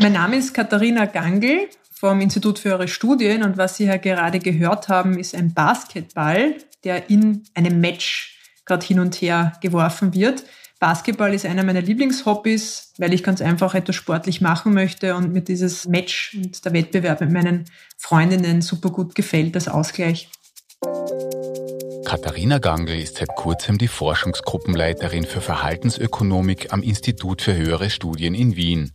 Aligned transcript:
Mein 0.00 0.12
Name 0.12 0.36
ist 0.36 0.52
Katharina 0.52 1.04
Gangl 1.06 1.68
vom 1.92 2.20
Institut 2.20 2.58
für 2.58 2.70
Höhere 2.70 2.88
Studien 2.88 3.42
und 3.42 3.56
was 3.56 3.76
Sie 3.76 3.84
ja 3.84 3.96
gerade 3.96 4.40
gehört 4.40 4.88
haben, 4.88 5.18
ist 5.18 5.34
ein 5.34 5.54
Basketball, 5.54 6.56
der 6.84 7.08
in 7.10 7.44
einem 7.54 7.80
Match 7.80 8.36
gerade 8.64 8.84
hin 8.84 9.00
und 9.00 9.14
her 9.16 9.52
geworfen 9.60 10.14
wird. 10.14 10.44
Basketball 10.80 11.34
ist 11.34 11.44
einer 11.44 11.64
meiner 11.64 11.80
Lieblingshobbys, 11.82 12.94
weil 12.98 13.12
ich 13.12 13.22
ganz 13.22 13.40
einfach 13.40 13.74
etwas 13.74 13.96
sportlich 13.96 14.40
machen 14.40 14.74
möchte 14.74 15.14
und 15.14 15.32
mir 15.32 15.42
dieses 15.42 15.86
Match 15.86 16.34
und 16.36 16.64
der 16.64 16.72
Wettbewerb 16.72 17.20
mit 17.20 17.32
meinen 17.32 17.64
Freundinnen 17.96 18.62
super 18.62 18.90
gut 18.90 19.14
gefällt 19.14 19.54
als 19.54 19.68
Ausgleich. 19.68 20.28
Katharina 22.04 22.58
Gangl 22.58 22.94
ist 22.94 23.16
seit 23.16 23.28
kurzem 23.36 23.76
die 23.76 23.88
Forschungsgruppenleiterin 23.88 25.24
für 25.24 25.40
Verhaltensökonomik 25.40 26.72
am 26.72 26.82
Institut 26.82 27.42
für 27.42 27.54
höhere 27.54 27.90
Studien 27.90 28.34
in 28.34 28.56
Wien. 28.56 28.92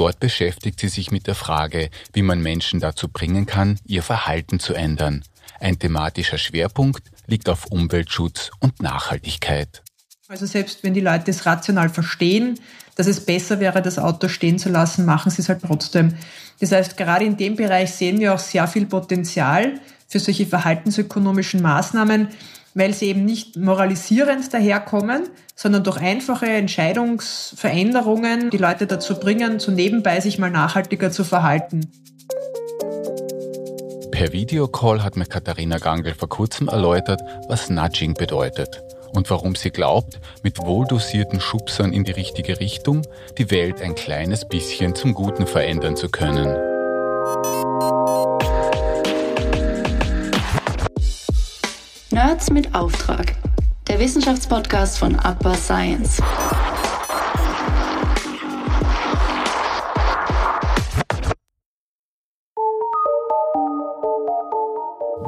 Dort 0.00 0.18
beschäftigt 0.18 0.80
sie 0.80 0.88
sich 0.88 1.10
mit 1.10 1.26
der 1.26 1.34
Frage, 1.34 1.90
wie 2.14 2.22
man 2.22 2.40
Menschen 2.40 2.80
dazu 2.80 3.06
bringen 3.06 3.44
kann, 3.44 3.78
ihr 3.84 4.02
Verhalten 4.02 4.58
zu 4.58 4.72
ändern. 4.72 5.22
Ein 5.60 5.78
thematischer 5.78 6.38
Schwerpunkt 6.38 7.02
liegt 7.26 7.50
auf 7.50 7.66
Umweltschutz 7.66 8.50
und 8.60 8.80
Nachhaltigkeit. 8.80 9.82
Also 10.26 10.46
selbst 10.46 10.82
wenn 10.84 10.94
die 10.94 11.02
Leute 11.02 11.30
es 11.30 11.44
rational 11.44 11.90
verstehen, 11.90 12.58
dass 12.96 13.08
es 13.08 13.26
besser 13.26 13.60
wäre, 13.60 13.82
das 13.82 13.98
Auto 13.98 14.28
stehen 14.28 14.58
zu 14.58 14.70
lassen, 14.70 15.04
machen 15.04 15.30
sie 15.30 15.42
es 15.42 15.50
halt 15.50 15.60
trotzdem. 15.66 16.14
Das 16.60 16.72
heißt, 16.72 16.96
gerade 16.96 17.26
in 17.26 17.36
dem 17.36 17.56
Bereich 17.56 17.92
sehen 17.92 18.20
wir 18.20 18.32
auch 18.32 18.38
sehr 18.38 18.66
viel 18.68 18.86
Potenzial 18.86 19.82
für 20.08 20.18
solche 20.18 20.46
verhaltensökonomischen 20.46 21.60
Maßnahmen, 21.60 22.28
weil 22.74 22.94
sie 22.94 23.06
eben 23.06 23.24
nicht 23.24 23.56
moralisierend 23.56 24.52
daherkommen, 24.52 25.28
sondern 25.54 25.84
durch 25.84 25.98
einfache 25.98 26.46
Entscheidungsveränderungen 26.46 28.50
die 28.50 28.58
Leute 28.58 28.86
dazu 28.86 29.18
bringen, 29.18 29.58
so 29.58 29.72
nebenbei 29.72 30.20
sich 30.20 30.38
mal 30.38 30.50
nachhaltiger 30.50 31.10
zu 31.10 31.24
verhalten. 31.24 31.90
Per 34.10 34.32
Videocall 34.32 35.02
hat 35.02 35.16
mir 35.16 35.24
Katharina 35.24 35.78
Gangel 35.78 36.14
vor 36.14 36.28
kurzem 36.28 36.68
erläutert, 36.68 37.20
was 37.48 37.70
Nudging 37.70 38.14
bedeutet 38.14 38.82
und 39.12 39.30
warum 39.30 39.54
sie 39.54 39.70
glaubt, 39.70 40.20
mit 40.42 40.58
wohldosierten 40.58 41.40
Schubsern 41.40 41.92
in 41.92 42.04
die 42.04 42.12
richtige 42.12 42.60
Richtung 42.60 43.02
die 43.38 43.50
Welt 43.50 43.80
ein 43.80 43.94
kleines 43.94 44.46
bisschen 44.46 44.94
zum 44.94 45.14
Guten 45.14 45.46
verändern 45.46 45.96
zu 45.96 46.08
können. 46.08 46.54
Nerds 52.22 52.50
mit 52.50 52.74
Auftrag. 52.74 53.34
Der 53.88 53.98
Wissenschaftspodcast 53.98 54.98
von 54.98 55.14
Upper 55.14 55.54
Science. 55.54 56.20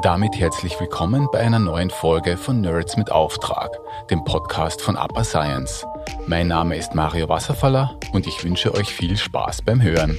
Damit 0.03 0.39
herzlich 0.39 0.79
willkommen 0.79 1.29
bei 1.33 1.39
einer 1.39 1.61
neuen 1.61 1.89
Folge 1.89 2.37
von 2.37 2.61
Nerds 2.61 2.99
mit 2.99 3.11
Auftrag, 3.11 3.71
dem 4.11 4.23
Podcast 4.25 4.83
von 4.83 4.97
Upper 4.97 5.25
Science. 5.25 5.87
Mein 6.27 6.49
Name 6.49 6.77
ist 6.77 6.95
Mario 6.95 7.27
Wasserfaller 7.31 7.99
und 8.13 8.27
ich 8.27 8.45
wünsche 8.45 8.75
euch 8.75 8.93
viel 8.93 9.17
Spaß 9.17 9.63
beim 9.63 9.81
Hören. 9.81 10.15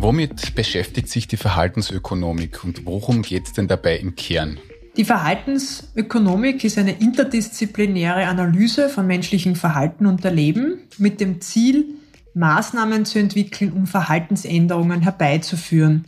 Womit 0.00 0.54
beschäftigt 0.54 1.08
sich 1.08 1.26
die 1.26 1.36
Verhaltensökonomik 1.36 2.62
und 2.62 2.86
worum 2.86 3.22
geht 3.22 3.46
es 3.46 3.52
denn 3.52 3.66
dabei 3.66 3.96
im 3.96 4.14
Kern? 4.14 4.58
Die 4.96 5.04
Verhaltensökonomik 5.04 6.62
ist 6.62 6.78
eine 6.78 6.92
interdisziplinäre 6.92 8.26
Analyse 8.26 8.90
von 8.90 9.08
menschlichem 9.08 9.56
Verhalten 9.56 10.06
und 10.06 10.24
Erleben 10.24 10.78
mit 10.98 11.20
dem 11.20 11.40
Ziel, 11.40 11.84
Maßnahmen 12.34 13.06
zu 13.06 13.18
entwickeln, 13.18 13.72
um 13.72 13.88
Verhaltensänderungen 13.88 15.00
herbeizuführen. 15.00 16.04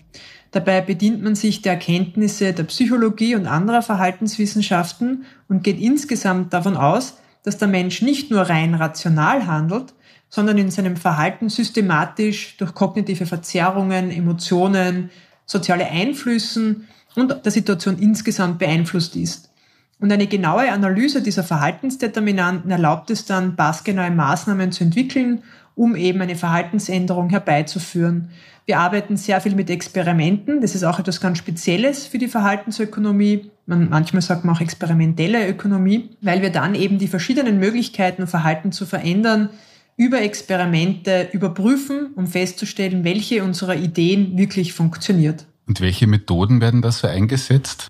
Dabei 0.53 0.83
bedient 0.83 1.25
man 1.25 1.35
sich 1.35 1.61
der 1.61 1.73
Erkenntnisse 1.73 2.53
der 2.53 2.65
Psychologie 2.65 3.35
und 3.35 3.49
anderer 3.49 3.83
Verhaltenswissenschaften 3.83 5.25
und 5.49 5.65
geht 5.65 5.81
insgesamt 5.81 6.53
davon 6.53 6.77
aus, 6.77 7.19
dass 7.43 7.59
der 7.59 7.67
Mensch 7.67 8.03
nicht 8.03 8.31
nur 8.31 8.43
rein 8.43 8.75
rational 8.75 9.49
handelt, 9.49 9.95
sondern 10.31 10.57
in 10.57 10.71
seinem 10.71 10.97
Verhalten 10.97 11.49
systematisch 11.49 12.57
durch 12.57 12.73
kognitive 12.73 13.27
Verzerrungen, 13.27 14.11
Emotionen, 14.11 15.11
soziale 15.45 15.87
Einflüssen 15.87 16.89
und 17.17 17.45
der 17.45 17.53
Situation 17.53 17.99
insgesamt 17.99 18.59
beeinflusst 18.61 19.17
ist. 19.17 19.51
Und 19.99 20.11
eine 20.11 20.29
genaue 20.29 20.73
Analyse 20.73 21.21
dieser 21.21 21.43
Verhaltensdeterminanten 21.43 22.71
erlaubt 22.71 23.11
es 23.11 23.27
dann, 23.27 23.57
passgenaue 23.57 24.11
Maßnahmen 24.11 24.73
zu 24.73 24.85
entwickeln, 24.85 25.43
um 25.75 25.95
eben 25.95 26.23
eine 26.23 26.37
Verhaltensänderung 26.37 27.31
herbeizuführen. 27.31 28.31
Wir 28.65 28.79
arbeiten 28.79 29.17
sehr 29.17 29.41
viel 29.41 29.55
mit 29.55 29.69
Experimenten. 29.69 30.61
Das 30.61 30.75
ist 30.75 30.85
auch 30.85 30.99
etwas 30.99 31.21
ganz 31.21 31.39
Spezielles 31.39 32.07
für 32.07 32.19
die 32.19 32.29
Verhaltensökonomie. 32.29 33.51
Man, 33.67 33.89
manchmal 33.91 34.23
sagt 34.23 34.45
man 34.45 34.55
auch 34.55 34.61
experimentelle 34.61 35.49
Ökonomie, 35.49 36.11
weil 36.21 36.41
wir 36.41 36.51
dann 36.51 36.75
eben 36.75 36.99
die 36.99 37.09
verschiedenen 37.09 37.59
Möglichkeiten, 37.59 38.27
Verhalten 38.27 38.73
zu 38.73 38.87
verändern, 38.87 39.51
über 40.01 40.23
Experimente 40.23 41.29
überprüfen, 41.33 42.15
um 42.17 42.27
festzustellen, 42.27 43.05
welche 43.05 43.45
unserer 43.45 43.77
Ideen 43.77 44.39
wirklich 44.39 44.73
funktioniert. 44.73 45.45
Und 45.67 45.83
welche 45.83 46.07
Methoden 46.07 46.63
werden 46.63 46.81
da 46.81 46.91
so 46.91 47.07
eingesetzt? 47.07 47.89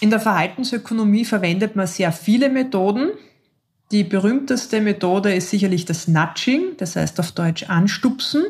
In 0.00 0.08
der 0.08 0.18
Verhaltensökonomie 0.18 1.26
verwendet 1.26 1.76
man 1.76 1.86
sehr 1.86 2.10
viele 2.10 2.48
Methoden. 2.48 3.10
Die 3.90 4.02
berühmteste 4.02 4.80
Methode 4.80 5.34
ist 5.34 5.50
sicherlich 5.50 5.84
das 5.84 6.08
Nudging, 6.08 6.78
das 6.78 6.96
heißt 6.96 7.20
auf 7.20 7.32
Deutsch 7.32 7.64
anstupsen. 7.64 8.44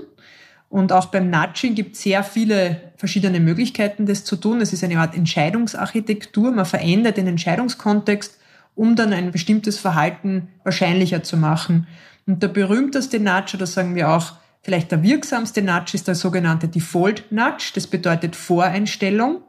Und 0.69 0.93
auch 0.93 1.07
beim 1.07 1.29
Nudging 1.29 1.75
gibt 1.75 1.97
es 1.97 2.03
sehr 2.03 2.23
viele 2.23 2.93
verschiedene 2.97 3.41
Möglichkeiten, 3.41 4.07
das 4.07 4.23
zu 4.23 4.37
tun. 4.37 4.61
Es 4.61 4.73
ist 4.73 4.85
eine 4.85 5.01
Art 5.01 5.17
Entscheidungsarchitektur. 5.17 6.53
Man 6.53 6.67
verändert 6.67 7.17
den 7.17 7.27
Entscheidungskontext, 7.27 8.39
um 8.77 8.95
dann 8.95 9.13
ein 9.13 9.33
bestimmtes 9.33 9.81
Verhalten 9.81 10.51
wahrscheinlicher 10.63 11.25
zu 11.25 11.37
machen. 11.37 11.89
Und 12.27 12.43
der 12.43 12.49
berühmteste 12.49 13.19
Nudge, 13.19 13.57
oder 13.57 13.67
sagen 13.67 13.95
wir 13.95 14.11
auch 14.11 14.33
vielleicht 14.63 14.93
der 14.93 15.03
wirksamste 15.03 15.63
Nudge, 15.63 15.95
ist 15.95 16.09
der 16.09 16.15
sogenannte 16.15 16.69
Default 16.69 17.31
Nudge. 17.31 17.73
Das 17.75 17.87
bedeutet 17.87 18.37
Voreinstellung. 18.37 19.43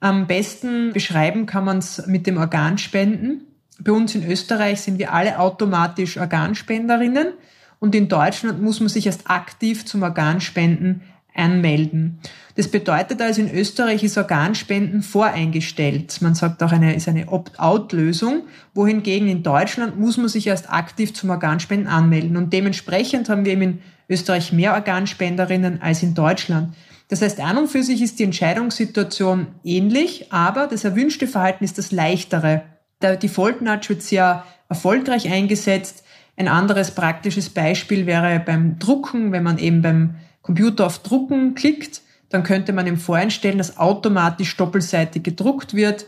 Am 0.00 0.26
besten 0.26 0.92
beschreiben 0.92 1.46
kann 1.46 1.64
man 1.64 1.78
es 1.78 2.06
mit 2.06 2.26
dem 2.26 2.36
Organspenden. 2.36 3.44
Bei 3.78 3.92
uns 3.92 4.14
in 4.14 4.30
Österreich 4.30 4.80
sind 4.80 4.98
wir 4.98 5.12
alle 5.12 5.38
automatisch 5.38 6.16
Organspenderinnen 6.18 7.32
und 7.78 7.94
in 7.94 8.08
Deutschland 8.08 8.62
muss 8.62 8.80
man 8.80 8.88
sich 8.88 9.06
erst 9.06 9.28
aktiv 9.28 9.84
zum 9.84 10.02
Organspenden 10.02 11.02
anmelden. 11.36 12.18
Das 12.56 12.68
bedeutet 12.68 13.20
also, 13.20 13.42
in 13.42 13.54
Österreich 13.54 14.02
ist 14.02 14.16
Organspenden 14.16 15.02
voreingestellt. 15.02 16.22
Man 16.22 16.34
sagt 16.34 16.62
auch, 16.62 16.72
eine 16.72 16.94
ist 16.94 17.06
eine 17.06 17.28
Opt-out-Lösung, 17.28 18.44
wohingegen 18.74 19.28
in 19.28 19.42
Deutschland 19.42 19.98
muss 19.98 20.16
man 20.16 20.28
sich 20.28 20.46
erst 20.46 20.72
aktiv 20.72 21.12
zum 21.12 21.30
Organspenden 21.30 21.86
anmelden. 21.86 22.36
Und 22.36 22.52
dementsprechend 22.52 23.28
haben 23.28 23.44
wir 23.44 23.52
eben 23.52 23.62
in 23.62 23.82
Österreich 24.08 24.52
mehr 24.52 24.72
Organspenderinnen 24.72 25.82
als 25.82 26.02
in 26.02 26.14
Deutschland. 26.14 26.74
Das 27.08 27.22
heißt, 27.22 27.40
an 27.40 27.58
und 27.58 27.68
für 27.68 27.82
sich 27.82 28.02
ist 28.02 28.18
die 28.18 28.24
Entscheidungssituation 28.24 29.48
ähnlich, 29.62 30.32
aber 30.32 30.66
das 30.66 30.84
erwünschte 30.84 31.26
Verhalten 31.26 31.62
ist 31.62 31.78
das 31.78 31.92
leichtere. 31.92 32.62
Der 33.02 33.16
Default 33.16 33.60
Nudge 33.60 33.90
wird 33.90 34.02
sehr 34.02 34.44
erfolgreich 34.68 35.30
eingesetzt. 35.30 36.04
Ein 36.36 36.48
anderes 36.48 36.90
praktisches 36.90 37.50
Beispiel 37.50 38.06
wäre 38.06 38.40
beim 38.40 38.78
Drucken, 38.78 39.30
wenn 39.32 39.42
man 39.42 39.58
eben 39.58 39.82
beim 39.82 40.14
Computer 40.46 40.86
auf 40.86 41.00
Drucken 41.00 41.54
klickt, 41.56 42.02
dann 42.28 42.44
könnte 42.44 42.72
man 42.72 42.86
ihm 42.86 42.96
voreinstellen, 42.96 43.58
dass 43.58 43.78
automatisch 43.78 44.56
doppelseitig 44.56 45.24
gedruckt 45.24 45.74
wird. 45.74 46.06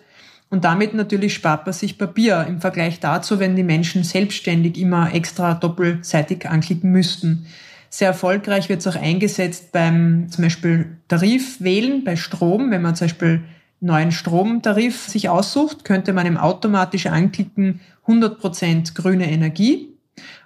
Und 0.49 0.65
damit 0.65 0.95
natürlich 0.95 1.35
spart 1.35 1.67
man 1.67 1.73
sich 1.73 1.99
Papier 1.99 2.47
im 2.49 2.61
Vergleich 2.61 3.01
dazu, 3.01 3.39
wenn 3.39 3.57
die 3.57 3.65
Menschen 3.65 4.05
selbstständig 4.05 4.79
immer 4.79 5.13
extra 5.13 5.55
doppelseitig 5.55 6.49
anklicken 6.49 6.91
müssten. 6.91 7.47
Sehr 7.91 8.09
erfolgreich 8.09 8.69
wird 8.69 8.81
es 8.81 8.87
auch 8.87 8.97
eingesetzt 8.97 9.73
beim 9.73 10.29
zum 10.31 10.45
Beispiel 10.45 10.97
Tarifwählen 11.09 12.05
bei 12.05 12.17
Strom. 12.17 12.71
Wenn 12.71 12.83
man 12.83 12.95
zum 12.95 13.09
Beispiel 13.09 13.43
neuen 13.81 14.13
Stromtarif 14.13 15.09
sich 15.09 15.29
aussucht, 15.29 15.85
könnte 15.85 16.13
man 16.13 16.27
im 16.27 16.37
automatisch 16.37 17.07
anklicken 17.07 17.81
100% 18.07 18.95
grüne 18.95 19.31
Energie 19.31 19.89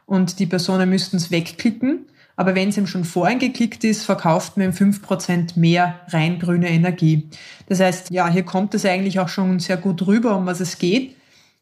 und 0.06 0.38
die 0.38 0.46
Personen 0.46 0.90
müssten 0.90 1.16
es 1.16 1.30
wegklicken 1.30 2.06
aber 2.42 2.56
wenn 2.56 2.70
es 2.70 2.76
ihm 2.76 2.88
schon 2.88 3.04
voreingeklickt 3.04 3.84
ist, 3.84 4.04
verkauft 4.04 4.56
man 4.56 4.66
ihm 4.66 4.72
5% 4.72 5.56
mehr 5.56 6.00
rein 6.08 6.40
grüne 6.40 6.68
Energie. 6.70 7.28
Das 7.68 7.78
heißt, 7.78 8.10
ja, 8.10 8.28
hier 8.28 8.42
kommt 8.42 8.74
es 8.74 8.84
eigentlich 8.84 9.20
auch 9.20 9.28
schon 9.28 9.60
sehr 9.60 9.76
gut 9.76 10.04
rüber, 10.08 10.36
um 10.36 10.44
was 10.44 10.58
es 10.58 10.78
geht, 10.78 11.14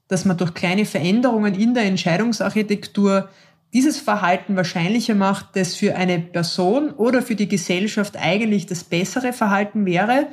dass 0.08 0.24
man 0.24 0.38
durch 0.38 0.54
kleine 0.54 0.86
Veränderungen 0.86 1.54
in 1.54 1.74
der 1.74 1.84
Entscheidungsarchitektur 1.84 3.28
dieses 3.74 3.98
Verhalten 3.98 4.56
wahrscheinlicher 4.56 5.14
macht, 5.14 5.54
das 5.54 5.74
für 5.74 5.96
eine 5.96 6.18
Person 6.18 6.92
oder 6.92 7.20
für 7.20 7.34
die 7.34 7.46
Gesellschaft 7.46 8.16
eigentlich 8.16 8.64
das 8.64 8.82
bessere 8.82 9.34
Verhalten 9.34 9.84
wäre, 9.84 10.28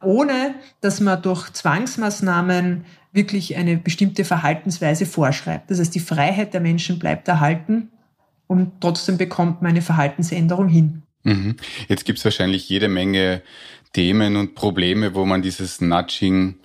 ohne 0.00 0.54
dass 0.80 1.00
man 1.00 1.20
durch 1.20 1.52
Zwangsmaßnahmen 1.54 2.84
wirklich 3.12 3.56
eine 3.56 3.78
bestimmte 3.78 4.24
Verhaltensweise 4.24 5.06
vorschreibt. 5.06 5.72
Das 5.72 5.80
heißt, 5.80 5.92
die 5.92 5.98
Freiheit 5.98 6.54
der 6.54 6.60
Menschen 6.60 7.00
bleibt 7.00 7.26
erhalten 7.26 7.90
und 8.48 8.80
trotzdem 8.80 9.16
bekommt 9.16 9.62
man 9.62 9.70
eine 9.70 9.82
Verhaltensänderung 9.82 10.68
hin. 10.68 11.02
Mhm. 11.22 11.56
Jetzt 11.88 12.04
gibt 12.04 12.18
es 12.18 12.24
wahrscheinlich 12.24 12.68
jede 12.68 12.88
Menge 12.88 13.42
Themen 13.92 14.36
und 14.36 14.56
Probleme, 14.56 15.14
wo 15.14 15.24
man 15.24 15.42
dieses 15.42 15.80
Nudging 15.80 16.56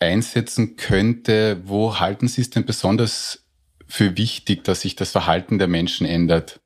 einsetzen 0.00 0.76
könnte. 0.76 1.62
Wo 1.64 1.98
halten 1.98 2.28
Sie 2.28 2.42
es 2.42 2.50
denn 2.50 2.66
besonders 2.66 3.44
für 3.86 4.16
wichtig, 4.16 4.64
dass 4.64 4.82
sich 4.82 4.96
das 4.96 5.12
Verhalten 5.12 5.58
der 5.58 5.68
Menschen 5.68 6.06
ändert? 6.06 6.60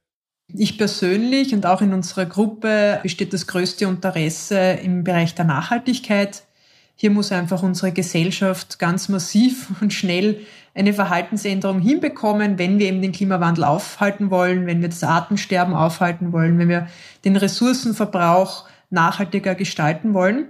Ich 0.55 0.77
persönlich 0.77 1.55
und 1.55 1.65
auch 1.65 1.81
in 1.81 1.95
unserer 1.95 2.27
Gruppe 2.27 3.01
besteht 3.03 3.33
das 3.33 3.47
größte 3.47 3.87
Interesse 3.87 4.79
im 4.83 5.05
Bereich 5.05 5.35
der 5.35 5.47
Nachhaltigkeit. 5.47 6.43
Hier 6.95 7.11
muss 7.11 7.33
einfach 7.33 7.63
unsere 7.63 7.93
Gesellschaft 7.93 8.79
ganz 8.79 9.09
massiv 9.09 9.71
und 9.81 9.95
schnell 9.95 10.41
eine 10.75 10.95
Verhaltensänderung 10.95 11.81
hinbekommen, 11.81 12.59
wenn 12.59 12.79
wir 12.79 12.87
eben 12.87 13.03
den 13.03 13.13
Klimawandel 13.13 13.65
aufhalten 13.65 14.31
wollen, 14.31 14.67
wenn 14.67 14.81
wir 14.81 14.89
das 14.89 15.05
Artensterben 15.05 15.75
aufhalten 15.75 16.33
wollen, 16.33 16.59
wenn 16.59 16.69
wir 16.69 16.87
den 17.25 17.37
Ressourcenverbrauch 17.37 18.67
nachhaltiger 18.91 19.55
gestalten 19.55 20.15
wollen. 20.15 20.47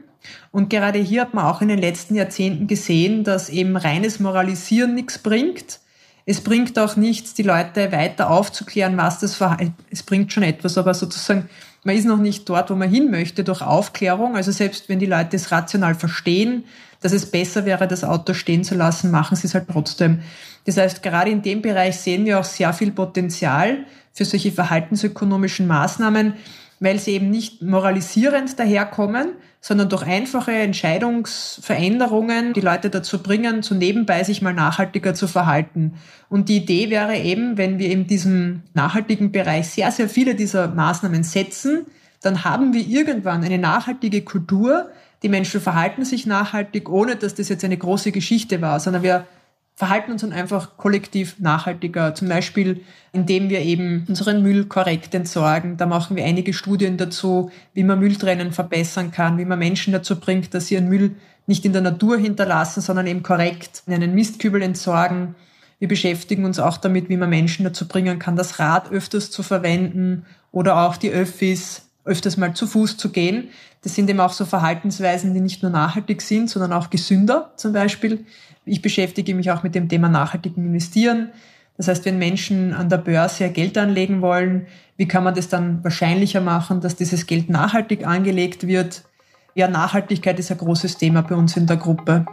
Und 0.52 0.70
gerade 0.70 1.00
hier 1.00 1.22
hat 1.22 1.34
man 1.34 1.44
auch 1.44 1.60
in 1.60 1.68
den 1.68 1.78
letzten 1.78 2.14
Jahrzehnten 2.14 2.68
gesehen, 2.68 3.24
dass 3.24 3.48
eben 3.48 3.76
reines 3.76 4.20
Moralisieren 4.20 4.94
nichts 4.94 5.18
bringt. 5.18 5.80
Es 6.24 6.40
bringt 6.40 6.78
auch 6.78 6.94
nichts, 6.94 7.34
die 7.34 7.42
Leute 7.42 7.90
weiter 7.90 8.30
aufzuklären, 8.30 8.96
was 8.96 9.18
das 9.18 9.34
Verhalten, 9.34 9.74
es 9.90 10.04
bringt 10.04 10.32
schon 10.32 10.44
etwas, 10.44 10.78
aber 10.78 10.94
sozusagen, 10.94 11.48
man 11.82 11.96
ist 11.96 12.04
noch 12.04 12.18
nicht 12.18 12.48
dort, 12.48 12.70
wo 12.70 12.76
man 12.76 12.88
hin 12.88 13.10
möchte 13.10 13.42
durch 13.42 13.60
Aufklärung. 13.60 14.36
Also 14.36 14.52
selbst 14.52 14.88
wenn 14.88 15.00
die 15.00 15.06
Leute 15.06 15.34
es 15.34 15.50
rational 15.50 15.96
verstehen, 15.96 16.64
dass 17.02 17.12
es 17.12 17.26
besser 17.26 17.66
wäre, 17.66 17.86
das 17.86 18.04
Auto 18.04 18.32
stehen 18.32 18.64
zu 18.64 18.74
lassen, 18.74 19.10
machen 19.10 19.36
sie 19.36 19.46
es 19.46 19.54
halt 19.54 19.66
trotzdem. 19.70 20.20
Das 20.64 20.76
heißt, 20.76 21.02
gerade 21.02 21.30
in 21.30 21.42
dem 21.42 21.60
Bereich 21.60 21.96
sehen 21.96 22.24
wir 22.24 22.38
auch 22.38 22.44
sehr 22.44 22.72
viel 22.72 22.92
Potenzial 22.92 23.84
für 24.12 24.24
solche 24.24 24.52
verhaltensökonomischen 24.52 25.66
Maßnahmen, 25.66 26.34
weil 26.80 26.98
sie 26.98 27.12
eben 27.12 27.30
nicht 27.30 27.62
moralisierend 27.62 28.58
daherkommen, 28.58 29.32
sondern 29.60 29.88
durch 29.88 30.04
einfache 30.04 30.52
Entscheidungsveränderungen 30.52 32.52
die 32.52 32.60
Leute 32.60 32.90
dazu 32.90 33.22
bringen, 33.22 33.62
so 33.62 33.76
nebenbei 33.76 34.24
sich 34.24 34.42
mal 34.42 34.52
nachhaltiger 34.52 35.14
zu 35.14 35.28
verhalten. 35.28 35.94
Und 36.28 36.48
die 36.48 36.56
Idee 36.56 36.90
wäre 36.90 37.16
eben, 37.16 37.56
wenn 37.56 37.78
wir 37.78 37.90
in 37.90 38.08
diesem 38.08 38.62
nachhaltigen 38.74 39.30
Bereich 39.30 39.68
sehr, 39.68 39.92
sehr 39.92 40.08
viele 40.08 40.34
dieser 40.34 40.68
Maßnahmen 40.68 41.22
setzen, 41.22 41.86
dann 42.20 42.44
haben 42.44 42.72
wir 42.72 42.84
irgendwann 42.84 43.44
eine 43.44 43.58
nachhaltige 43.58 44.22
Kultur, 44.22 44.90
die 45.22 45.28
Menschen 45.28 45.60
verhalten 45.60 46.04
sich 46.04 46.26
nachhaltig, 46.26 46.88
ohne 46.88 47.16
dass 47.16 47.34
das 47.34 47.48
jetzt 47.48 47.64
eine 47.64 47.76
große 47.76 48.12
Geschichte 48.12 48.60
war, 48.60 48.80
sondern 48.80 49.02
wir 49.02 49.26
verhalten 49.74 50.12
uns 50.12 50.20
dann 50.20 50.32
einfach 50.32 50.76
kollektiv 50.76 51.36
nachhaltiger. 51.38 52.14
Zum 52.14 52.28
Beispiel, 52.28 52.82
indem 53.12 53.48
wir 53.48 53.60
eben 53.60 54.04
unseren 54.08 54.42
Müll 54.42 54.66
korrekt 54.66 55.14
entsorgen. 55.14 55.76
Da 55.76 55.86
machen 55.86 56.16
wir 56.16 56.24
einige 56.24 56.52
Studien 56.52 56.96
dazu, 56.96 57.50
wie 57.72 57.84
man 57.84 57.98
Mülltrennen 57.98 58.52
verbessern 58.52 59.10
kann, 59.12 59.38
wie 59.38 59.44
man 59.44 59.58
Menschen 59.58 59.92
dazu 59.92 60.20
bringt, 60.20 60.54
dass 60.54 60.66
sie 60.66 60.74
ihren 60.74 60.88
Müll 60.88 61.16
nicht 61.46 61.64
in 61.64 61.72
der 61.72 61.82
Natur 61.82 62.18
hinterlassen, 62.18 62.80
sondern 62.80 63.06
eben 63.06 63.22
korrekt 63.22 63.82
in 63.86 63.94
einen 63.94 64.14
Mistkübel 64.14 64.62
entsorgen. 64.62 65.34
Wir 65.78 65.88
beschäftigen 65.88 66.44
uns 66.44 66.60
auch 66.60 66.76
damit, 66.76 67.08
wie 67.08 67.16
man 67.16 67.30
Menschen 67.30 67.64
dazu 67.64 67.88
bringen 67.88 68.18
kann, 68.18 68.36
das 68.36 68.60
Rad 68.60 68.92
öfters 68.92 69.30
zu 69.30 69.42
verwenden 69.42 70.26
oder 70.52 70.86
auch 70.86 70.96
die 70.96 71.10
Öffis 71.10 71.88
öfters 72.04 72.36
mal 72.36 72.54
zu 72.54 72.66
Fuß 72.66 72.96
zu 72.96 73.10
gehen. 73.10 73.48
Das 73.82 73.94
sind 73.94 74.08
eben 74.10 74.20
auch 74.20 74.32
so 74.32 74.44
Verhaltensweisen, 74.44 75.34
die 75.34 75.40
nicht 75.40 75.62
nur 75.62 75.70
nachhaltig 75.70 76.22
sind, 76.22 76.50
sondern 76.50 76.72
auch 76.72 76.90
gesünder 76.90 77.52
zum 77.56 77.72
Beispiel. 77.72 78.24
Ich 78.64 78.82
beschäftige 78.82 79.34
mich 79.34 79.50
auch 79.50 79.62
mit 79.62 79.74
dem 79.74 79.88
Thema 79.88 80.08
nachhaltigen 80.08 80.64
Investieren. 80.64 81.30
Das 81.76 81.88
heißt, 81.88 82.04
wenn 82.04 82.18
Menschen 82.18 82.74
an 82.74 82.88
der 82.88 82.98
Börse 82.98 83.48
Geld 83.50 83.78
anlegen 83.78 84.20
wollen, 84.20 84.66
wie 84.96 85.08
kann 85.08 85.24
man 85.24 85.34
das 85.34 85.48
dann 85.48 85.82
wahrscheinlicher 85.82 86.40
machen, 86.40 86.80
dass 86.80 86.96
dieses 86.96 87.26
Geld 87.26 87.48
nachhaltig 87.48 88.06
angelegt 88.06 88.66
wird? 88.66 89.02
Ja, 89.54 89.68
Nachhaltigkeit 89.68 90.38
ist 90.38 90.50
ein 90.50 90.58
großes 90.58 90.96
Thema 90.96 91.22
bei 91.22 91.34
uns 91.34 91.56
in 91.56 91.66
der 91.66 91.76
Gruppe. 91.76 92.26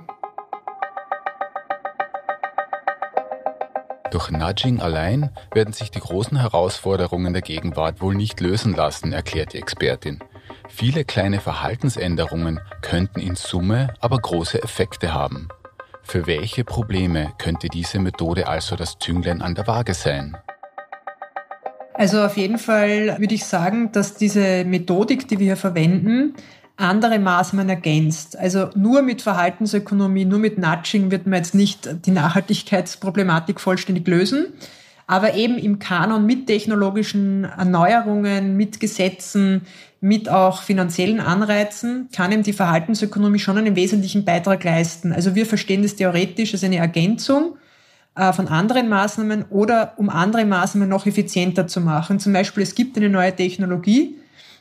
Durch 4.11 4.31
Nudging 4.31 4.81
allein 4.81 5.29
werden 5.53 5.73
sich 5.73 5.91
die 5.91 5.99
großen 5.99 6.39
Herausforderungen 6.39 7.33
der 7.33 7.43
Gegenwart 7.43 8.01
wohl 8.01 8.15
nicht 8.15 8.39
lösen 8.39 8.73
lassen, 8.75 9.13
erklärt 9.13 9.53
die 9.53 9.59
Expertin. 9.59 10.19
Viele 10.67 11.03
kleine 11.03 11.39
Verhaltensänderungen 11.39 12.59
könnten 12.81 13.19
in 13.19 13.35
Summe 13.35 13.93
aber 13.99 14.17
große 14.17 14.61
Effekte 14.63 15.13
haben. 15.13 15.47
Für 16.01 16.25
welche 16.25 16.63
Probleme 16.63 17.33
könnte 17.37 17.67
diese 17.67 17.99
Methode 17.99 18.47
also 18.47 18.75
das 18.75 18.97
Zünglein 18.97 19.43
an 19.43 19.53
der 19.53 19.67
Waage 19.67 19.93
sein? 19.93 20.35
Also 21.93 22.23
auf 22.23 22.37
jeden 22.37 22.57
Fall 22.57 23.17
würde 23.19 23.35
ich 23.35 23.45
sagen, 23.45 23.91
dass 23.91 24.15
diese 24.15 24.63
Methodik, 24.63 25.27
die 25.27 25.37
wir 25.37 25.47
hier 25.47 25.57
verwenden, 25.57 26.33
andere 26.79 27.19
Maßnahmen 27.19 27.69
ergänzt. 27.69 28.37
Also 28.37 28.69
nur 28.75 29.01
mit 29.01 29.21
Verhaltensökonomie, 29.21 30.25
nur 30.25 30.39
mit 30.39 30.57
Nudging 30.57 31.11
wird 31.11 31.27
man 31.27 31.37
jetzt 31.37 31.55
nicht 31.55 31.89
die 32.05 32.11
Nachhaltigkeitsproblematik 32.11 33.59
vollständig 33.59 34.07
lösen. 34.07 34.47
Aber 35.07 35.33
eben 35.33 35.57
im 35.57 35.79
Kanon 35.79 36.25
mit 36.25 36.45
technologischen 36.45 37.43
Erneuerungen, 37.43 38.55
mit 38.55 38.79
Gesetzen, 38.79 39.61
mit 40.01 40.29
auch 40.29 40.61
finanziellen 40.61 41.19
Anreizen 41.19 42.09
kann 42.15 42.31
eben 42.31 42.43
die 42.43 42.53
Verhaltensökonomie 42.53 43.39
schon 43.39 43.57
einen 43.57 43.75
wesentlichen 43.75 44.23
Beitrag 44.23 44.63
leisten. 44.63 45.11
Also 45.11 45.35
wir 45.35 45.45
verstehen 45.45 45.81
das 45.81 45.95
theoretisch 45.95 46.53
als 46.53 46.63
eine 46.63 46.77
Ergänzung 46.77 47.57
äh, 48.15 48.31
von 48.31 48.47
anderen 48.47 48.87
Maßnahmen 48.87 49.45
oder 49.49 49.93
um 49.97 50.09
andere 50.09 50.45
Maßnahmen 50.45 50.87
noch 50.87 51.05
effizienter 51.05 51.67
zu 51.67 51.81
machen. 51.81 52.19
Zum 52.19 52.31
Beispiel, 52.31 52.63
es 52.63 52.75
gibt 52.75 52.95
eine 52.95 53.09
neue 53.09 53.35
Technologie, 53.35 54.18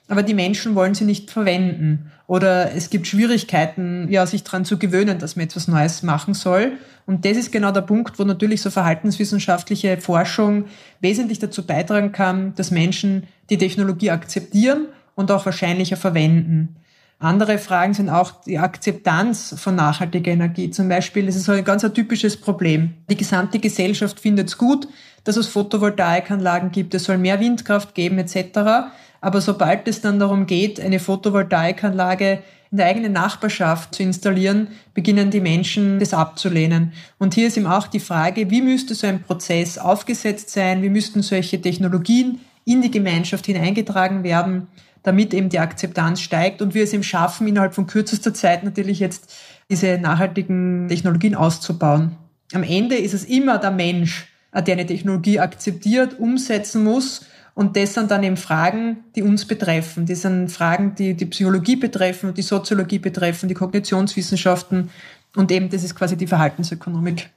aber 0.08 0.22
die 0.22 0.34
Menschen 0.34 0.74
wollen 0.74 0.94
sie 0.94 1.04
nicht 1.04 1.30
verwenden. 1.30 2.10
Oder 2.26 2.74
es 2.74 2.90
gibt 2.90 3.06
Schwierigkeiten, 3.06 4.08
ja, 4.10 4.26
sich 4.26 4.42
daran 4.42 4.64
zu 4.64 4.78
gewöhnen, 4.78 5.18
dass 5.18 5.36
man 5.36 5.46
etwas 5.46 5.68
Neues 5.68 6.02
machen 6.02 6.34
soll. 6.34 6.72
Und 7.06 7.24
das 7.24 7.36
ist 7.36 7.52
genau 7.52 7.72
der 7.72 7.82
Punkt, 7.82 8.18
wo 8.18 8.24
natürlich 8.24 8.62
so 8.62 8.70
verhaltenswissenschaftliche 8.70 9.98
Forschung 9.98 10.64
wesentlich 11.00 11.38
dazu 11.38 11.66
beitragen 11.66 12.12
kann, 12.12 12.54
dass 12.54 12.70
Menschen 12.70 13.24
die 13.50 13.58
Technologie 13.58 14.10
akzeptieren 14.10 14.88
und 15.14 15.30
auch 15.30 15.46
wahrscheinlicher 15.46 15.96
verwenden. 15.96 16.76
Andere 17.20 17.58
Fragen 17.58 17.94
sind 17.94 18.10
auch 18.10 18.42
die 18.42 18.58
Akzeptanz 18.58 19.54
von 19.58 19.74
nachhaltiger 19.74 20.30
Energie. 20.30 20.70
Zum 20.70 20.88
Beispiel, 20.88 21.26
das 21.26 21.34
ist 21.34 21.44
so 21.44 21.52
ein 21.52 21.64
ganz 21.64 21.82
typisches 21.92 22.36
Problem. 22.36 22.94
Die 23.10 23.16
gesamte 23.16 23.58
Gesellschaft 23.58 24.20
findet 24.20 24.48
es 24.48 24.56
gut, 24.58 24.86
dass 25.24 25.36
es 25.36 25.48
Photovoltaikanlagen 25.48 26.70
gibt, 26.70 26.94
es 26.94 27.04
soll 27.04 27.18
mehr 27.18 27.40
Windkraft 27.40 27.94
geben 27.94 28.18
etc. 28.18 28.90
Aber 29.20 29.40
sobald 29.40 29.88
es 29.88 30.00
dann 30.00 30.18
darum 30.18 30.46
geht, 30.46 30.80
eine 30.80 31.00
Photovoltaikanlage 31.00 32.42
in 32.70 32.78
der 32.78 32.86
eigenen 32.86 33.12
Nachbarschaft 33.12 33.94
zu 33.94 34.02
installieren, 34.02 34.68
beginnen 34.94 35.30
die 35.30 35.40
Menschen 35.40 35.98
das 35.98 36.12
abzulehnen. 36.12 36.92
Und 37.18 37.34
hier 37.34 37.48
ist 37.48 37.56
eben 37.56 37.66
auch 37.66 37.86
die 37.86 38.00
Frage, 38.00 38.50
wie 38.50 38.60
müsste 38.60 38.94
so 38.94 39.06
ein 39.06 39.22
Prozess 39.22 39.78
aufgesetzt 39.78 40.50
sein, 40.50 40.82
wie 40.82 40.90
müssten 40.90 41.22
solche 41.22 41.60
Technologien 41.60 42.40
in 42.64 42.82
die 42.82 42.90
Gemeinschaft 42.90 43.46
hineingetragen 43.46 44.22
werden, 44.22 44.68
damit 45.02 45.32
eben 45.32 45.48
die 45.48 45.58
Akzeptanz 45.58 46.20
steigt 46.20 46.60
und 46.60 46.74
wir 46.74 46.84
es 46.84 46.92
eben 46.92 47.02
schaffen, 47.02 47.48
innerhalb 47.48 47.74
von 47.74 47.86
kürzester 47.86 48.34
Zeit 48.34 48.62
natürlich 48.62 49.00
jetzt 49.00 49.34
diese 49.70 49.98
nachhaltigen 49.98 50.86
Technologien 50.88 51.34
auszubauen. 51.34 52.16
Am 52.52 52.62
Ende 52.62 52.96
ist 52.96 53.14
es 53.14 53.24
immer 53.24 53.58
der 53.58 53.70
Mensch, 53.70 54.28
der 54.54 54.74
eine 54.74 54.86
Technologie 54.86 55.40
akzeptiert, 55.40 56.18
umsetzen 56.18 56.84
muss 56.84 57.26
und 57.58 57.74
das 57.76 57.94
sind 57.94 58.12
dann 58.12 58.22
eben 58.22 58.36
Fragen, 58.36 58.98
die 59.16 59.22
uns 59.22 59.44
betreffen. 59.44 60.06
Das 60.06 60.22
sind 60.22 60.48
Fragen, 60.48 60.94
die 60.94 61.14
die 61.14 61.26
Psychologie 61.26 61.74
betreffen, 61.74 62.32
die 62.32 62.42
Soziologie 62.42 63.00
betreffen, 63.00 63.48
die 63.48 63.56
Kognitionswissenschaften. 63.56 64.90
Und 65.34 65.50
eben 65.50 65.68
das 65.68 65.82
ist 65.82 65.96
quasi 65.96 66.16
die 66.16 66.28
Verhaltensökonomik. 66.28 67.30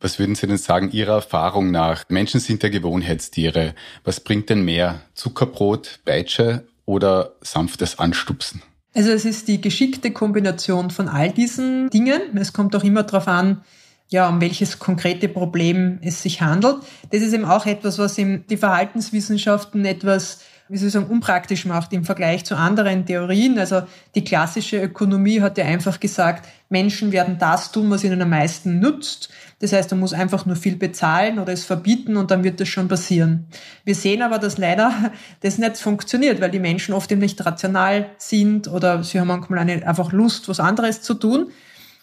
Was 0.00 0.18
würden 0.18 0.34
Sie 0.34 0.48
denn 0.48 0.56
sagen, 0.56 0.90
Ihrer 0.90 1.12
Erfahrung 1.12 1.70
nach? 1.70 2.02
Menschen 2.08 2.40
sind 2.40 2.64
ja 2.64 2.70
Gewohnheitstiere. 2.70 3.76
Was 4.02 4.18
bringt 4.18 4.50
denn 4.50 4.64
mehr? 4.64 5.00
Zuckerbrot, 5.14 6.00
Peitsche 6.04 6.66
oder 6.84 7.34
sanftes 7.40 8.00
Anstupsen? 8.00 8.62
Also 8.94 9.12
es 9.12 9.24
ist 9.24 9.46
die 9.46 9.60
geschickte 9.60 10.10
Kombination 10.10 10.90
von 10.90 11.06
all 11.06 11.30
diesen 11.30 11.88
Dingen. 11.90 12.36
Es 12.36 12.52
kommt 12.52 12.74
auch 12.74 12.82
immer 12.82 13.04
darauf 13.04 13.28
an, 13.28 13.62
ja, 14.08 14.28
um 14.28 14.40
welches 14.40 14.78
konkrete 14.78 15.28
Problem 15.28 15.98
es 16.02 16.22
sich 16.22 16.40
handelt. 16.40 16.76
Das 17.10 17.20
ist 17.20 17.32
eben 17.32 17.44
auch 17.44 17.66
etwas, 17.66 17.98
was 17.98 18.16
eben 18.18 18.46
die 18.48 18.56
Verhaltenswissenschaften 18.56 19.84
etwas, 19.84 20.40
wie 20.68 20.78
soll 20.78 20.88
ich 20.88 20.94
sagen, 20.94 21.06
unpraktisch 21.06 21.66
macht 21.66 21.92
im 21.92 22.04
Vergleich 22.04 22.44
zu 22.44 22.56
anderen 22.56 23.04
Theorien. 23.04 23.58
Also 23.58 23.82
die 24.14 24.24
klassische 24.24 24.82
Ökonomie 24.82 25.42
hat 25.42 25.58
ja 25.58 25.66
einfach 25.66 26.00
gesagt, 26.00 26.48
Menschen 26.70 27.12
werden 27.12 27.36
das 27.38 27.70
tun, 27.70 27.90
was 27.90 28.02
ihnen 28.04 28.20
am 28.22 28.30
meisten 28.30 28.80
nutzt. 28.80 29.28
Das 29.60 29.72
heißt, 29.72 29.90
man 29.90 30.00
muss 30.00 30.14
einfach 30.14 30.46
nur 30.46 30.56
viel 30.56 30.76
bezahlen 30.76 31.38
oder 31.38 31.52
es 31.52 31.64
verbieten 31.64 32.16
und 32.16 32.30
dann 32.30 32.44
wird 32.44 32.60
das 32.60 32.68
schon 32.68 32.88
passieren. 32.88 33.46
Wir 33.84 33.94
sehen 33.94 34.22
aber, 34.22 34.38
dass 34.38 34.56
leider 34.56 35.12
das 35.40 35.58
nicht 35.58 35.76
funktioniert, 35.76 36.40
weil 36.40 36.50
die 36.50 36.60
Menschen 36.60 36.94
oft 36.94 37.12
eben 37.12 37.20
nicht 37.20 37.44
rational 37.44 38.06
sind 38.16 38.68
oder 38.68 39.02
sie 39.04 39.20
haben 39.20 39.28
manchmal 39.28 39.58
eine, 39.58 39.86
einfach 39.86 40.12
Lust, 40.12 40.48
was 40.48 40.60
anderes 40.60 41.02
zu 41.02 41.12
tun. 41.12 41.50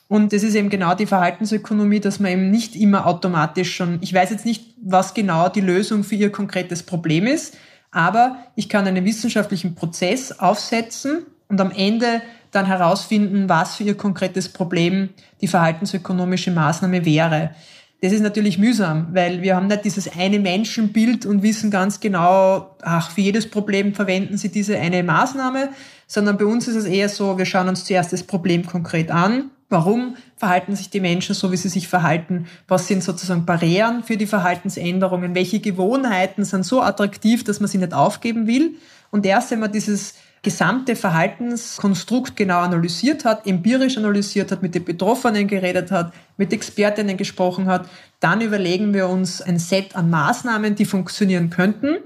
Und 0.07 0.33
das 0.33 0.43
ist 0.43 0.55
eben 0.55 0.69
genau 0.69 0.93
die 0.93 1.07
Verhaltensökonomie, 1.07 1.99
dass 1.99 2.19
man 2.19 2.31
eben 2.31 2.51
nicht 2.51 2.75
immer 2.75 3.07
automatisch 3.07 3.75
schon, 3.75 3.97
ich 4.01 4.13
weiß 4.13 4.29
jetzt 4.29 4.45
nicht, 4.45 4.75
was 4.81 5.13
genau 5.13 5.49
die 5.49 5.61
Lösung 5.61 6.03
für 6.03 6.15
ihr 6.15 6.31
konkretes 6.31 6.83
Problem 6.83 7.25
ist, 7.25 7.57
aber 7.91 8.37
ich 8.55 8.69
kann 8.69 8.85
einen 8.85 9.05
wissenschaftlichen 9.05 9.73
Prozess 9.73 10.31
aufsetzen 10.31 11.25
und 11.47 11.59
am 11.59 11.71
Ende 11.71 12.21
dann 12.51 12.65
herausfinden, 12.65 13.49
was 13.49 13.75
für 13.75 13.83
ihr 13.83 13.95
konkretes 13.97 14.49
Problem 14.49 15.09
die 15.41 15.47
verhaltensökonomische 15.47 16.51
Maßnahme 16.51 17.05
wäre. 17.05 17.51
Das 18.01 18.11
ist 18.11 18.21
natürlich 18.21 18.57
mühsam, 18.57 19.07
weil 19.13 19.41
wir 19.41 19.55
haben 19.55 19.67
nicht 19.67 19.85
dieses 19.85 20.15
eine 20.15 20.39
Menschenbild 20.39 21.25
und 21.25 21.41
wissen 21.41 21.71
ganz 21.71 21.99
genau, 21.99 22.75
ach, 22.81 23.09
für 23.09 23.21
jedes 23.21 23.49
Problem 23.49 23.95
verwenden 23.95 24.37
Sie 24.37 24.49
diese 24.49 24.77
eine 24.77 25.01
Maßnahme, 25.01 25.69
sondern 26.05 26.37
bei 26.37 26.45
uns 26.45 26.67
ist 26.67 26.75
es 26.75 26.85
eher 26.85 27.09
so, 27.09 27.37
wir 27.37 27.45
schauen 27.45 27.67
uns 27.67 27.85
zuerst 27.85 28.13
das 28.13 28.23
Problem 28.23 28.65
konkret 28.65 29.09
an. 29.09 29.49
Warum 29.69 30.15
verhalten 30.37 30.75
sich 30.75 30.89
die 30.91 30.99
Menschen 30.99 31.33
so, 31.33 31.51
wie 31.51 31.57
sie 31.57 31.69
sich 31.69 31.87
verhalten? 31.87 32.45
Was 32.67 32.87
sind 32.87 33.03
sozusagen 33.03 33.45
Barrieren 33.45 34.03
für 34.03 34.15
die 34.15 34.27
Verhaltensänderungen? 34.27 35.33
Welche 35.33 35.59
Gewohnheiten 35.59 36.45
sind 36.45 36.65
so 36.65 36.81
attraktiv, 36.81 37.43
dass 37.43 37.59
man 37.59 37.67
sie 37.67 37.79
nicht 37.79 37.93
aufgeben 37.93 38.45
will? 38.45 38.75
Und 39.09 39.25
erst 39.25 39.51
wenn 39.51 39.59
man 39.59 39.71
dieses 39.71 40.15
gesamte 40.43 40.95
Verhaltenskonstrukt 40.95 42.35
genau 42.35 42.59
analysiert 42.59 43.25
hat, 43.25 43.47
empirisch 43.47 43.97
analysiert 43.97 44.51
hat, 44.51 44.61
mit 44.61 44.75
den 44.75 44.85
Betroffenen 44.85 45.47
geredet 45.47 45.89
hat, 45.89 46.13
mit 46.37 46.53
Expertinnen 46.53 47.17
gesprochen 47.17 47.65
hat, 47.65 47.89
dann 48.19 48.41
überlegen 48.41 48.93
wir 48.93 49.09
uns 49.09 49.41
ein 49.41 49.57
Set 49.57 49.95
an 49.95 50.11
Maßnahmen, 50.11 50.75
die 50.75 50.85
funktionieren 50.85 51.49
könnten. 51.49 51.97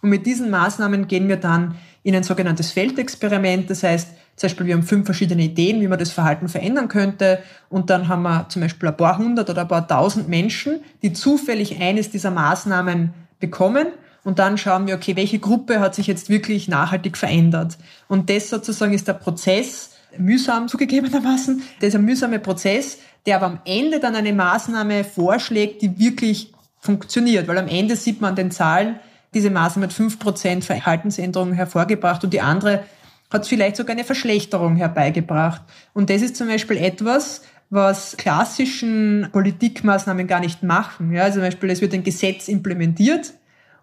Und 0.00 0.10
mit 0.10 0.26
diesen 0.26 0.48
Maßnahmen 0.48 1.08
gehen 1.08 1.28
wir 1.28 1.38
dann 1.38 1.74
in 2.04 2.14
ein 2.14 2.22
sogenanntes 2.22 2.70
Feldexperiment. 2.70 3.68
Das 3.68 3.82
heißt, 3.82 4.10
zum 4.38 4.46
Beispiel, 4.46 4.66
wir 4.66 4.74
haben 4.74 4.84
fünf 4.84 5.04
verschiedene 5.04 5.42
Ideen, 5.42 5.80
wie 5.80 5.88
man 5.88 5.98
das 5.98 6.12
Verhalten 6.12 6.48
verändern 6.48 6.86
könnte. 6.86 7.40
Und 7.68 7.90
dann 7.90 8.06
haben 8.06 8.22
wir 8.22 8.48
zum 8.48 8.62
Beispiel 8.62 8.88
ein 8.88 8.96
paar 8.96 9.18
hundert 9.18 9.50
oder 9.50 9.62
ein 9.62 9.68
paar 9.68 9.86
tausend 9.86 10.28
Menschen, 10.28 10.78
die 11.02 11.12
zufällig 11.12 11.80
eines 11.80 12.10
dieser 12.10 12.30
Maßnahmen 12.30 13.12
bekommen. 13.40 13.88
Und 14.22 14.38
dann 14.38 14.56
schauen 14.56 14.86
wir, 14.86 14.94
okay, 14.94 15.16
welche 15.16 15.40
Gruppe 15.40 15.80
hat 15.80 15.96
sich 15.96 16.06
jetzt 16.06 16.28
wirklich 16.28 16.68
nachhaltig 16.68 17.16
verändert? 17.16 17.78
Und 18.06 18.30
das 18.30 18.48
sozusagen 18.48 18.92
ist 18.92 19.08
der 19.08 19.14
Prozess, 19.14 19.96
mühsam 20.16 20.68
zugegebenermaßen, 20.68 21.62
das 21.80 21.88
ist 21.88 21.94
ein 21.96 22.04
mühsamer 22.04 22.38
Prozess, 22.38 22.98
der 23.26 23.36
aber 23.36 23.46
am 23.46 23.60
Ende 23.64 23.98
dann 23.98 24.14
eine 24.14 24.32
Maßnahme 24.32 25.02
vorschlägt, 25.02 25.82
die 25.82 25.98
wirklich 25.98 26.52
funktioniert. 26.78 27.48
Weil 27.48 27.58
am 27.58 27.68
Ende 27.68 27.96
sieht 27.96 28.20
man 28.20 28.30
an 28.30 28.36
den 28.36 28.50
Zahlen, 28.52 29.00
diese 29.34 29.50
Maßnahme 29.50 29.86
hat 29.86 29.92
fünf 29.92 30.18
Prozent 30.18 30.64
Verhaltensänderungen 30.64 31.54
hervorgebracht 31.54 32.22
und 32.24 32.32
die 32.32 32.40
andere 32.40 32.84
hat 33.30 33.46
vielleicht 33.46 33.76
sogar 33.76 33.94
eine 33.94 34.04
Verschlechterung 34.04 34.76
herbeigebracht. 34.76 35.62
Und 35.92 36.10
das 36.10 36.22
ist 36.22 36.36
zum 36.36 36.48
Beispiel 36.48 36.78
etwas, 36.78 37.42
was 37.70 38.16
klassischen 38.16 39.28
Politikmaßnahmen 39.32 40.26
gar 40.26 40.40
nicht 40.40 40.62
machen. 40.62 41.12
Ja, 41.12 41.24
also 41.24 41.34
zum 41.34 41.42
Beispiel, 41.42 41.70
es 41.70 41.80
wird 41.80 41.94
ein 41.94 42.04
Gesetz 42.04 42.48
implementiert 42.48 43.34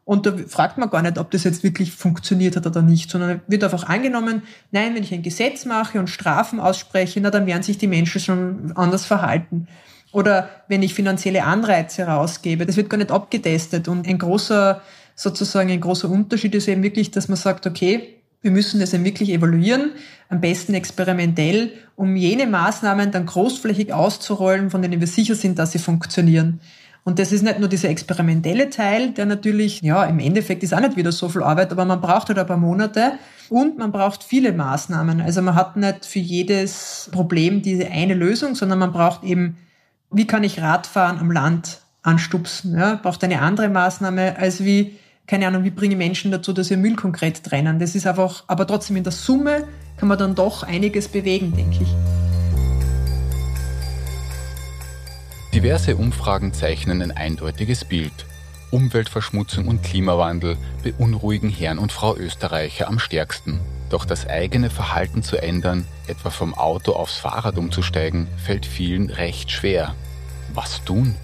und 0.06 0.28
da 0.28 0.38
fragt 0.48 0.78
man 0.78 0.92
gar 0.92 1.02
nicht, 1.02 1.18
ob 1.18 1.32
das 1.32 1.44
jetzt 1.44 1.64
wirklich 1.64 1.92
funktioniert 1.92 2.56
hat 2.56 2.68
oder 2.68 2.84
nicht, 2.84 3.10
sondern 3.10 3.42
wird 3.48 3.64
einfach 3.64 3.90
angenommen, 3.90 4.44
nein, 4.72 4.94
wenn 4.94 5.02
ich 5.02 5.12
ein 5.12 5.24
Gesetz 5.24 5.66
mache 5.66 6.00
und 6.00 6.12
Strafen 6.12 6.60
ausspreche, 6.60 7.20
na, 7.20 7.32
dann 7.32 7.48
werden 7.48 7.64
sich 7.64 7.80
die 7.80 7.88
Menschen 7.88 8.22
schon 8.22 8.72
anders 8.76 9.04
verhalten. 9.04 9.68
Oder 10.12 10.50
wenn 10.68 10.84
ich 10.84 10.94
finanzielle 10.94 11.44
Anreize 11.44 12.04
rausgebe, 12.04 12.68
das 12.68 12.78
wird 12.78 12.90
gar 12.90 12.98
nicht 12.98 13.12
abgetestet. 13.12 13.88
Und 13.88 14.08
ein 14.08 14.20
großer, 14.20 14.82
sozusagen 15.16 15.72
ein 15.72 15.82
großer 15.82 16.10
Unterschied 16.10 16.54
ist 16.54 16.68
eben 16.68 16.84
wirklich, 16.84 17.10
dass 17.10 17.28
man 17.28 17.36
sagt, 17.36 17.66
okay, 17.66 18.16
wir 18.46 18.52
müssen 18.52 18.80
das 18.80 18.94
eben 18.94 19.04
wirklich 19.04 19.32
evaluieren, 19.32 19.94
am 20.30 20.40
besten 20.40 20.76
experimentell, 20.76 21.72
um 21.96 22.16
jene 22.16 22.46
Maßnahmen 22.46 23.10
dann 23.10 23.26
großflächig 23.26 23.92
auszurollen, 23.92 24.70
von 24.70 24.84
denen 24.84 25.00
wir 25.00 25.08
sicher 25.08 25.34
sind, 25.34 25.58
dass 25.58 25.72
sie 25.72 25.80
funktionieren. 25.80 26.60
Und 27.04 27.18
das 27.18 27.32
ist 27.32 27.42
nicht 27.42 27.58
nur 27.58 27.70
dieser 27.70 27.90
experimentelle 27.90 28.70
Teil, 28.70 29.14
der 29.14 29.26
natürlich, 29.26 29.82
ja, 29.82 30.04
im 30.04 30.20
Endeffekt 30.20 30.62
ist 30.62 30.76
auch 30.76 30.80
nicht 30.80 30.96
wieder 30.96 31.12
so 31.12 31.28
viel 31.28 31.42
Arbeit, 31.42 31.72
aber 31.72 31.86
man 31.86 32.02
braucht 32.02 32.28
halt 32.28 32.38
ein 32.38 32.46
paar 32.46 32.58
Monate 32.58 33.14
und 33.50 33.80
man 33.80 33.92
braucht 33.92 34.24
viele 34.24 34.54
Maßnahmen. 34.54 35.22
Also 35.22 35.42
man 35.42 35.56
hat 35.56 35.76
nicht 35.76 36.06
für 36.06 36.20
jedes 36.20 37.10
Problem 37.12 37.64
diese 37.64 37.90
eine 37.90 38.14
Lösung, 38.14 38.54
sondern 38.54 38.78
man 38.78 38.94
braucht 38.94 39.24
eben, 39.24 39.58
wie 40.12 40.28
kann 40.28 40.44
ich 40.44 40.62
Radfahren 40.62 41.18
am 41.18 41.32
Land 41.32 41.82
anstupsen? 42.04 42.78
Ja, 42.78 43.00
braucht 43.02 43.24
eine 43.24 43.42
andere 43.42 43.70
Maßnahme 43.70 44.38
als 44.38 44.64
wie 44.64 44.98
keine 45.28 45.48
Ahnung, 45.48 45.64
wie 45.64 45.72
bringe 45.72 45.96
Menschen 45.96 46.32
dazu, 46.32 46.54
dass 46.54 46.68
sie 46.68 46.78
Müll 46.78 46.96
konkret 46.96 47.44
trennen. 47.44 47.80
Das 47.80 47.96
ist 47.96 48.06
einfach, 48.06 48.44
aber 48.48 48.68
trotzdem 48.68 48.96
in 48.98 49.04
der 49.04 49.12
Summe 49.12 49.68
kann 49.98 50.08
man 50.08 50.18
dann 50.18 50.36
doch 50.36 50.64
einiges 50.64 51.08
bewegen, 51.08 51.54
denke 51.56 51.84
ich. 51.84 51.90
Diverse 55.54 55.96
Umfragen 55.96 56.54
zeichnen 56.54 57.02
ein 57.02 57.12
eindeutiges 57.12 57.86
Bild. 57.86 58.26
Umweltverschmutzung 58.72 59.68
und 59.68 59.84
Klimawandel 59.84 60.58
beunruhigen 60.84 61.50
Herrn 61.50 61.80
und 61.80 61.94
Frau 61.94 62.16
Österreicher 62.16 62.88
am 62.88 63.00
stärksten. 63.00 63.62
Doch 63.90 64.04
das 64.04 64.28
eigene 64.28 64.70
Verhalten 64.70 65.24
zu 65.24 65.42
ändern, 65.42 65.86
etwa 66.08 66.30
vom 66.30 66.54
Auto 66.54 66.92
aufs 66.92 67.16
Fahrrad 67.16 67.58
umzusteigen, 67.58 68.28
fällt 68.36 68.66
vielen 68.66 69.10
recht 69.10 69.50
schwer. 69.50 69.96
Was 70.54 70.84
tun? 70.84 71.16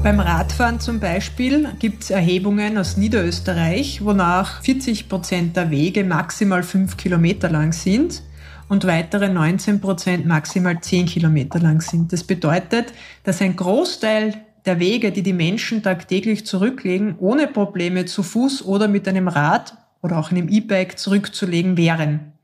Beim 0.00 0.20
Radfahren 0.20 0.78
zum 0.78 1.00
Beispiel 1.00 1.68
gibt 1.80 2.04
es 2.04 2.10
Erhebungen 2.10 2.78
aus 2.78 2.96
Niederösterreich, 2.96 4.04
wonach 4.04 4.62
40 4.62 5.08
Prozent 5.08 5.56
der 5.56 5.70
Wege 5.70 6.04
maximal 6.04 6.62
fünf 6.62 6.96
Kilometer 6.96 7.50
lang 7.50 7.72
sind 7.72 8.22
und 8.68 8.86
weitere 8.86 9.28
19 9.28 9.80
Prozent 9.80 10.24
maximal 10.24 10.80
zehn 10.80 11.06
Kilometer 11.06 11.58
lang 11.58 11.80
sind. 11.80 12.12
Das 12.12 12.22
bedeutet, 12.22 12.92
dass 13.24 13.42
ein 13.42 13.56
Großteil 13.56 14.34
der 14.66 14.78
Wege, 14.78 15.10
die 15.10 15.22
die 15.22 15.32
Menschen 15.32 15.82
tagtäglich 15.82 16.46
zurücklegen, 16.46 17.16
ohne 17.18 17.48
Probleme 17.48 18.04
zu 18.04 18.22
Fuß 18.22 18.64
oder 18.64 18.86
mit 18.86 19.08
einem 19.08 19.26
Rad 19.26 19.76
oder 20.00 20.18
auch 20.18 20.30
einem 20.30 20.48
E-Bike 20.48 20.96
zurückzulegen 20.96 21.76
wären. 21.76 22.37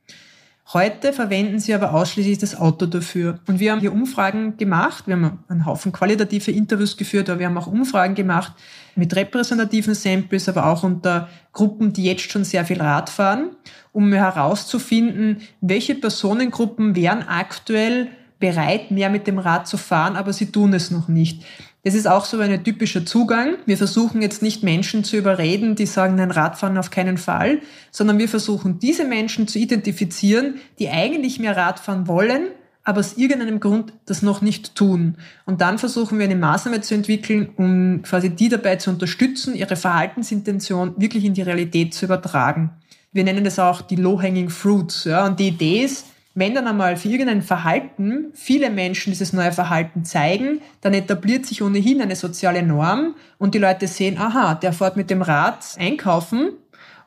Heute 0.72 1.12
verwenden 1.12 1.58
sie 1.58 1.74
aber 1.74 1.92
ausschließlich 1.92 2.38
das 2.38 2.58
Auto 2.58 2.86
dafür. 2.86 3.38
Und 3.46 3.60
wir 3.60 3.70
haben 3.70 3.80
hier 3.80 3.92
Umfragen 3.92 4.56
gemacht. 4.56 5.06
Wir 5.06 5.16
haben 5.16 5.44
einen 5.48 5.66
Haufen 5.66 5.92
qualitative 5.92 6.50
Interviews 6.52 6.96
geführt, 6.96 7.28
aber 7.28 7.40
wir 7.40 7.46
haben 7.46 7.58
auch 7.58 7.66
Umfragen 7.66 8.14
gemacht 8.14 8.54
mit 8.96 9.14
repräsentativen 9.14 9.94
Samples, 9.94 10.48
aber 10.48 10.66
auch 10.66 10.82
unter 10.82 11.28
Gruppen, 11.52 11.92
die 11.92 12.04
jetzt 12.04 12.30
schon 12.30 12.44
sehr 12.44 12.64
viel 12.64 12.80
Rad 12.80 13.10
fahren, 13.10 13.50
um 13.92 14.10
herauszufinden, 14.12 15.42
welche 15.60 15.96
Personengruppen 15.96 16.96
wären 16.96 17.28
aktuell 17.28 18.08
bereit, 18.38 18.90
mehr 18.90 19.10
mit 19.10 19.26
dem 19.26 19.38
Rad 19.38 19.68
zu 19.68 19.76
fahren, 19.76 20.16
aber 20.16 20.32
sie 20.32 20.50
tun 20.50 20.72
es 20.72 20.90
noch 20.90 21.08
nicht. 21.08 21.44
Das 21.84 21.94
ist 21.94 22.08
auch 22.08 22.24
so 22.24 22.38
ein 22.38 22.64
typischer 22.64 23.04
Zugang. 23.04 23.56
Wir 23.66 23.76
versuchen 23.76 24.22
jetzt 24.22 24.42
nicht 24.42 24.62
Menschen 24.62 25.04
zu 25.04 25.18
überreden, 25.18 25.74
die 25.74 25.84
sagen, 25.84 26.14
nein, 26.14 26.30
Radfahren 26.30 26.78
auf 26.78 26.90
keinen 26.90 27.18
Fall, 27.18 27.60
sondern 27.90 28.18
wir 28.18 28.28
versuchen 28.28 28.78
diese 28.78 29.04
Menschen 29.04 29.46
zu 29.48 29.58
identifizieren, 29.58 30.54
die 30.78 30.88
eigentlich 30.88 31.38
mehr 31.38 31.56
Radfahren 31.56 32.08
wollen, 32.08 32.48
aber 32.84 33.00
aus 33.00 33.18
irgendeinem 33.18 33.60
Grund 33.60 33.92
das 34.06 34.22
noch 34.22 34.40
nicht 34.40 34.74
tun. 34.74 35.16
Und 35.44 35.60
dann 35.60 35.78
versuchen 35.78 36.18
wir 36.18 36.24
eine 36.24 36.36
Maßnahme 36.36 36.80
zu 36.80 36.94
entwickeln, 36.94 37.50
um 37.56 38.00
quasi 38.02 38.30
die 38.30 38.48
dabei 38.48 38.76
zu 38.76 38.88
unterstützen, 38.88 39.54
ihre 39.54 39.76
Verhaltensintention 39.76 40.94
wirklich 40.96 41.24
in 41.26 41.34
die 41.34 41.42
Realität 41.42 41.92
zu 41.92 42.06
übertragen. 42.06 42.70
Wir 43.12 43.24
nennen 43.24 43.44
das 43.44 43.58
auch 43.58 43.82
die 43.82 43.96
Low-Hanging 43.96 44.48
Fruits. 44.48 45.04
Ja? 45.04 45.26
Und 45.26 45.38
die 45.38 45.48
Idee 45.48 45.84
ist, 45.84 46.06
wenn 46.34 46.54
dann 46.54 46.66
einmal 46.66 46.96
für 46.96 47.08
irgendein 47.08 47.42
Verhalten 47.42 48.32
viele 48.34 48.70
Menschen 48.70 49.12
dieses 49.12 49.32
neue 49.32 49.52
Verhalten 49.52 50.04
zeigen, 50.04 50.60
dann 50.80 50.92
etabliert 50.92 51.46
sich 51.46 51.62
ohnehin 51.62 52.02
eine 52.02 52.16
soziale 52.16 52.62
Norm 52.62 53.14
und 53.38 53.54
die 53.54 53.58
Leute 53.58 53.86
sehen, 53.86 54.18
aha, 54.18 54.54
der 54.56 54.72
fährt 54.72 54.96
mit 54.96 55.10
dem 55.10 55.22
Rad 55.22 55.64
einkaufen, 55.78 56.50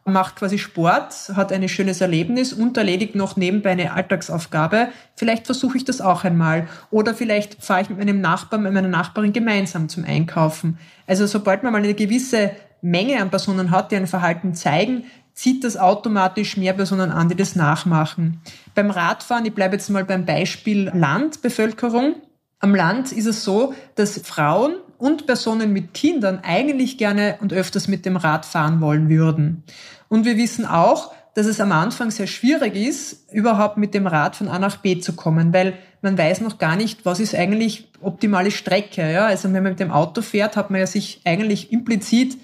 macht 0.05 0.38
quasi 0.38 0.57
Sport, 0.57 1.34
hat 1.36 1.51
ein 1.51 1.67
schönes 1.67 2.00
Erlebnis 2.00 2.53
und 2.53 2.77
erledigt 2.77 3.15
noch 3.15 3.36
nebenbei 3.36 3.72
eine 3.72 3.91
Alltagsaufgabe. 3.91 4.88
Vielleicht 5.15 5.46
versuche 5.46 5.77
ich 5.77 5.84
das 5.84 6.00
auch 6.00 6.24
einmal. 6.24 6.67
Oder 6.89 7.13
vielleicht 7.13 7.62
fahre 7.62 7.81
ich 7.81 7.89
mit 7.89 7.98
meinem 7.98 8.22
Nachbarn, 8.22 8.63
mit 8.63 8.72
meiner 8.72 8.88
Nachbarin 8.88 9.34
gemeinsam 9.34 9.89
zum 9.89 10.05
Einkaufen. 10.05 10.77
Also 11.05 11.27
sobald 11.27 11.63
man 11.63 11.74
mal 11.74 11.84
eine 11.84 11.93
gewisse 11.93 12.51
Menge 12.81 13.22
an 13.22 13.29
Personen 13.29 13.72
hat, 13.72 13.91
die 13.91 13.98
ein 13.98 14.07
Verhalten 14.07 14.53
zeigen, 14.53 15.03
zieht 15.38 15.63
das 15.63 15.77
automatisch 15.77 16.58
mehr 16.58 16.74
Personen 16.74 17.12
an, 17.12 17.29
die 17.29 17.36
das 17.36 17.56
nachmachen. 17.56 18.41
Beim 18.74 18.89
Radfahren, 18.89 19.46
ich 19.46 19.53
bleibe 19.53 19.75
jetzt 19.75 19.88
mal 19.91 20.03
beim 20.03 20.25
Beispiel 20.25 20.91
Landbevölkerung. 20.91 22.15
Am 22.60 22.74
Land 22.74 23.12
ist 23.12 23.27
es 23.27 23.44
so, 23.44 23.75
dass 23.94 24.20
Frauen 24.24 24.77
und 24.98 25.27
Personen 25.27 25.74
mit 25.74 25.94
Kindern 25.94 26.39
eigentlich 26.41 26.98
gerne 26.98 27.38
und 27.39 27.53
öfters 27.53 27.88
mit 27.88 28.03
dem 28.03 28.17
Rad 28.17 28.48
fahren 28.48 28.82
wollen 28.82 29.10
würden. 29.10 29.63
Und 30.10 30.25
wir 30.25 30.38
wissen 30.38 30.65
auch, 30.65 31.13
dass 31.36 31.46
es 31.46 31.60
am 31.60 31.72
Anfang 31.72 32.10
sehr 32.10 32.25
schwierig 32.25 32.75
ist, 32.75 33.32
überhaupt 33.32 33.77
mit 33.77 33.94
dem 33.94 34.08
Rad 34.08 34.36
von 34.36 34.48
A 34.48 34.58
nach 34.58 34.77
B 34.77 35.00
zu 35.00 35.13
kommen, 35.13 35.53
weil 35.53 35.77
man 36.01 36.17
weiß 36.17 36.41
noch 36.41 36.58
gar 36.58 36.75
nicht, 36.75 37.06
was 37.06 37.20
ist 37.20 37.36
eigentlich 37.36 37.91
optimale 38.01 38.50
Strecke. 38.50 39.12
Ja? 39.12 39.27
Also 39.27 39.53
wenn 39.53 39.62
man 39.62 39.74
mit 39.74 39.79
dem 39.79 39.91
Auto 39.91 40.24
fährt, 40.24 40.58
hat 40.58 40.72
man 40.72 40.79
ja 40.79 40.88
sich 40.88 41.22
eigentlich 41.25 41.72
implizit 41.72 42.39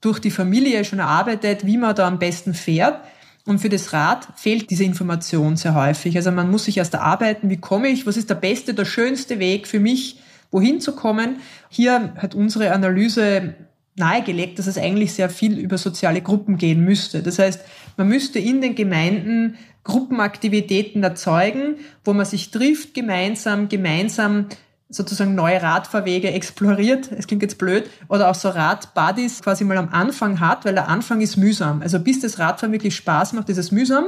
durch 0.00 0.18
die 0.18 0.30
Familie 0.30 0.84
schon 0.84 0.98
erarbeitet, 0.98 1.66
wie 1.66 1.76
man 1.76 1.94
da 1.94 2.06
am 2.06 2.18
besten 2.18 2.54
fährt. 2.54 3.00
Und 3.44 3.60
für 3.60 3.68
das 3.68 3.92
Rad 3.92 4.26
fehlt 4.36 4.70
diese 4.70 4.84
Information 4.84 5.56
sehr 5.56 5.74
häufig. 5.74 6.16
Also 6.16 6.32
man 6.32 6.50
muss 6.50 6.64
sich 6.64 6.78
erst 6.78 6.94
erarbeiten, 6.94 7.48
wie 7.48 7.58
komme 7.58 7.88
ich, 7.88 8.06
was 8.06 8.16
ist 8.16 8.28
der 8.28 8.34
beste, 8.34 8.74
der 8.74 8.84
schönste 8.84 9.38
Weg 9.38 9.68
für 9.68 9.78
mich, 9.78 10.20
wohin 10.50 10.80
zu 10.80 10.92
kommen. 10.92 11.36
Hier 11.68 12.14
hat 12.16 12.34
unsere 12.34 12.72
Analyse 12.72 13.54
nahegelegt, 13.94 14.58
dass 14.58 14.66
es 14.66 14.78
eigentlich 14.78 15.12
sehr 15.12 15.30
viel 15.30 15.58
über 15.58 15.78
soziale 15.78 16.20
Gruppen 16.20 16.58
gehen 16.58 16.84
müsste. 16.84 17.22
Das 17.22 17.38
heißt, 17.38 17.60
man 17.96 18.08
müsste 18.08 18.38
in 18.38 18.60
den 18.60 18.74
Gemeinden 18.74 19.56
Gruppenaktivitäten 19.84 21.02
erzeugen, 21.02 21.76
wo 22.04 22.12
man 22.12 22.26
sich 22.26 22.50
trifft 22.50 22.94
gemeinsam, 22.94 23.68
gemeinsam 23.68 24.46
sozusagen 24.88 25.34
neue 25.34 25.62
Radfahrwege 25.62 26.30
exploriert, 26.30 27.10
es 27.10 27.26
klingt 27.26 27.42
jetzt 27.42 27.58
blöd, 27.58 27.90
oder 28.08 28.30
auch 28.30 28.34
so 28.36 28.48
Radbuddies 28.48 29.42
quasi 29.42 29.64
mal 29.64 29.76
am 29.76 29.88
Anfang 29.90 30.38
hat, 30.38 30.64
weil 30.64 30.74
der 30.74 30.88
Anfang 30.88 31.20
ist 31.20 31.36
mühsam. 31.36 31.82
Also 31.82 31.98
bis 31.98 32.20
das 32.20 32.38
Radfahren 32.38 32.72
wirklich 32.72 32.94
Spaß 32.94 33.32
macht, 33.32 33.48
ist 33.48 33.58
es 33.58 33.72
mühsam. 33.72 34.06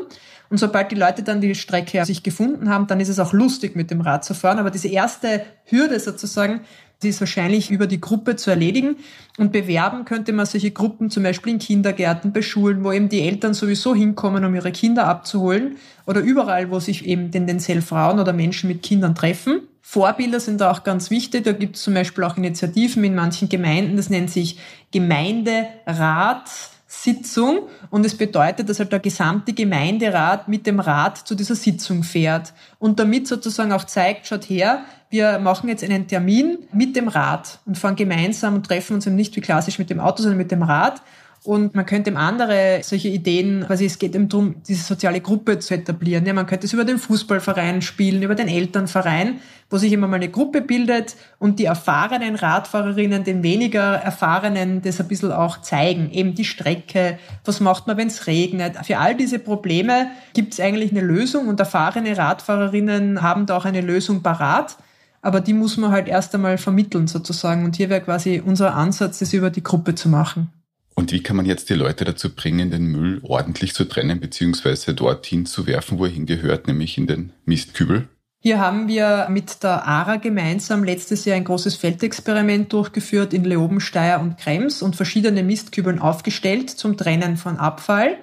Und 0.50 0.58
sobald 0.58 0.90
die 0.90 0.96
Leute 0.96 1.22
dann 1.22 1.40
die 1.40 1.54
Strecke 1.54 2.04
sich 2.04 2.22
gefunden 2.22 2.70
haben, 2.70 2.86
dann 2.86 3.00
ist 3.00 3.08
es 3.08 3.18
auch 3.18 3.32
lustig 3.32 3.76
mit 3.76 3.90
dem 3.90 4.00
Rad 4.00 4.24
zu 4.24 4.34
fahren. 4.34 4.58
Aber 4.58 4.70
diese 4.70 4.88
erste 4.88 5.42
Hürde 5.64 6.00
sozusagen, 6.00 6.60
die 7.02 7.10
ist 7.10 7.20
wahrscheinlich 7.20 7.70
über 7.70 7.86
die 7.86 8.00
Gruppe 8.00 8.36
zu 8.36 8.50
erledigen. 8.50 8.96
Und 9.36 9.52
bewerben 9.52 10.04
könnte 10.04 10.32
man 10.32 10.46
solche 10.46 10.70
Gruppen 10.70 11.10
zum 11.10 11.22
Beispiel 11.22 11.52
in 11.52 11.58
Kindergärten, 11.58 12.32
bei 12.32 12.40
Schulen, 12.40 12.82
wo 12.82 12.92
eben 12.92 13.08
die 13.08 13.22
Eltern 13.22 13.52
sowieso 13.52 13.94
hinkommen, 13.94 14.44
um 14.44 14.54
ihre 14.54 14.72
Kinder 14.72 15.06
abzuholen. 15.06 15.76
Oder 16.06 16.20
überall, 16.20 16.70
wo 16.70 16.80
sich 16.80 17.06
eben 17.06 17.30
tendenziell 17.30 17.82
Frauen 17.82 18.18
oder 18.18 18.32
Menschen 18.32 18.68
mit 18.68 18.82
Kindern 18.82 19.14
treffen. 19.14 19.60
Vorbilder 19.90 20.38
sind 20.38 20.60
da 20.60 20.70
auch 20.70 20.84
ganz 20.84 21.10
wichtig. 21.10 21.44
Da 21.44 21.52
gibt 21.52 21.76
es 21.76 21.82
zum 21.82 21.94
Beispiel 21.94 22.22
auch 22.24 22.36
Initiativen 22.36 23.02
in 23.04 23.14
manchen 23.14 23.48
Gemeinden, 23.48 23.96
das 23.96 24.10
nennt 24.10 24.28
sich 24.28 24.58
Gemeinderatssitzung. 24.92 27.60
Und 27.88 28.04
es 28.04 28.14
bedeutet, 28.14 28.68
dass 28.68 28.80
halt 28.80 28.92
der 28.92 28.98
gesamte 28.98 29.54
Gemeinderat 29.54 30.46
mit 30.46 30.66
dem 30.66 30.78
Rat 30.78 31.26
zu 31.26 31.34
dieser 31.34 31.54
Sitzung 31.54 32.02
fährt. 32.02 32.52
Und 32.78 33.00
damit 33.00 33.26
sozusagen 33.26 33.72
auch 33.72 33.84
zeigt, 33.84 34.26
schaut 34.26 34.50
her, 34.50 34.84
wir 35.08 35.38
machen 35.38 35.70
jetzt 35.70 35.82
einen 35.82 36.06
Termin 36.06 36.58
mit 36.70 36.94
dem 36.94 37.08
Rat 37.08 37.60
und 37.64 37.78
fahren 37.78 37.96
gemeinsam 37.96 38.56
und 38.56 38.66
treffen 38.66 38.92
uns 38.92 39.06
eben 39.06 39.16
nicht 39.16 39.34
wie 39.36 39.40
klassisch 39.40 39.78
mit 39.78 39.88
dem 39.88 40.00
Auto, 40.00 40.22
sondern 40.22 40.36
mit 40.36 40.50
dem 40.50 40.64
Rat 40.64 41.00
und 41.48 41.74
man 41.74 41.86
könnte 41.86 42.14
andere 42.14 42.80
solche 42.82 43.08
Ideen, 43.08 43.64
quasi 43.66 43.86
es 43.86 43.98
geht 43.98 44.14
eben 44.14 44.28
darum, 44.28 44.56
diese 44.68 44.84
soziale 44.84 45.22
Gruppe 45.22 45.58
zu 45.58 45.72
etablieren. 45.72 46.26
Ja, 46.26 46.34
man 46.34 46.44
könnte 46.44 46.66
es 46.66 46.74
über 46.74 46.84
den 46.84 46.98
Fußballverein 46.98 47.80
spielen, 47.80 48.22
über 48.22 48.34
den 48.34 48.48
Elternverein, 48.48 49.40
wo 49.70 49.78
sich 49.78 49.90
immer 49.94 50.08
mal 50.08 50.16
eine 50.16 50.28
Gruppe 50.28 50.60
bildet 50.60 51.16
und 51.38 51.58
die 51.58 51.64
erfahrenen 51.64 52.34
Radfahrerinnen 52.34 53.24
den 53.24 53.42
weniger 53.42 53.94
erfahrenen 53.94 54.82
das 54.82 55.00
ein 55.00 55.08
bisschen 55.08 55.32
auch 55.32 55.62
zeigen. 55.62 56.10
Eben 56.10 56.34
die 56.34 56.44
Strecke, 56.44 57.18
was 57.46 57.60
macht 57.60 57.86
man, 57.86 57.96
wenn 57.96 58.08
es 58.08 58.26
regnet. 58.26 58.76
Für 58.84 58.98
all 58.98 59.16
diese 59.16 59.38
Probleme 59.38 60.08
gibt 60.34 60.52
es 60.52 60.60
eigentlich 60.60 60.90
eine 60.90 61.00
Lösung 61.00 61.48
und 61.48 61.58
erfahrene 61.58 62.18
Radfahrerinnen 62.18 63.22
haben 63.22 63.46
da 63.46 63.56
auch 63.56 63.64
eine 63.64 63.80
Lösung 63.80 64.22
parat. 64.22 64.76
Aber 65.22 65.40
die 65.40 65.54
muss 65.54 65.78
man 65.78 65.92
halt 65.92 66.08
erst 66.08 66.34
einmal 66.34 66.58
vermitteln 66.58 67.06
sozusagen. 67.06 67.64
Und 67.64 67.76
hier 67.76 67.88
wäre 67.88 68.02
quasi 68.02 68.42
unser 68.44 68.74
Ansatz, 68.74 69.20
das 69.20 69.32
über 69.32 69.48
die 69.48 69.62
Gruppe 69.62 69.94
zu 69.94 70.10
machen. 70.10 70.52
Und 70.98 71.12
wie 71.12 71.22
kann 71.22 71.36
man 71.36 71.46
jetzt 71.46 71.70
die 71.70 71.74
Leute 71.74 72.04
dazu 72.04 72.34
bringen, 72.34 72.72
den 72.72 72.86
Müll 72.86 73.20
ordentlich 73.22 73.72
zu 73.72 73.84
trennen 73.84 74.18
bzw. 74.18 74.94
dorthin 74.94 75.46
zu 75.46 75.68
werfen, 75.68 75.96
wo 76.00 76.06
er 76.06 76.10
hingehört, 76.10 76.66
nämlich 76.66 76.98
in 76.98 77.06
den 77.06 77.32
Mistkübel? 77.44 78.08
Hier 78.40 78.58
haben 78.58 78.88
wir 78.88 79.28
mit 79.30 79.62
der 79.62 79.86
ARA 79.86 80.16
gemeinsam 80.16 80.82
letztes 80.82 81.24
Jahr 81.24 81.36
ein 81.36 81.44
großes 81.44 81.76
Feldexperiment 81.76 82.72
durchgeführt 82.72 83.32
in 83.32 83.44
Leoben, 83.44 83.78
Steyr 83.78 84.18
und 84.20 84.38
Krems 84.38 84.82
und 84.82 84.96
verschiedene 84.96 85.44
Mistkübeln 85.44 86.00
aufgestellt 86.00 86.68
zum 86.68 86.96
Trennen 86.96 87.36
von 87.36 87.58
Abfall. 87.58 88.18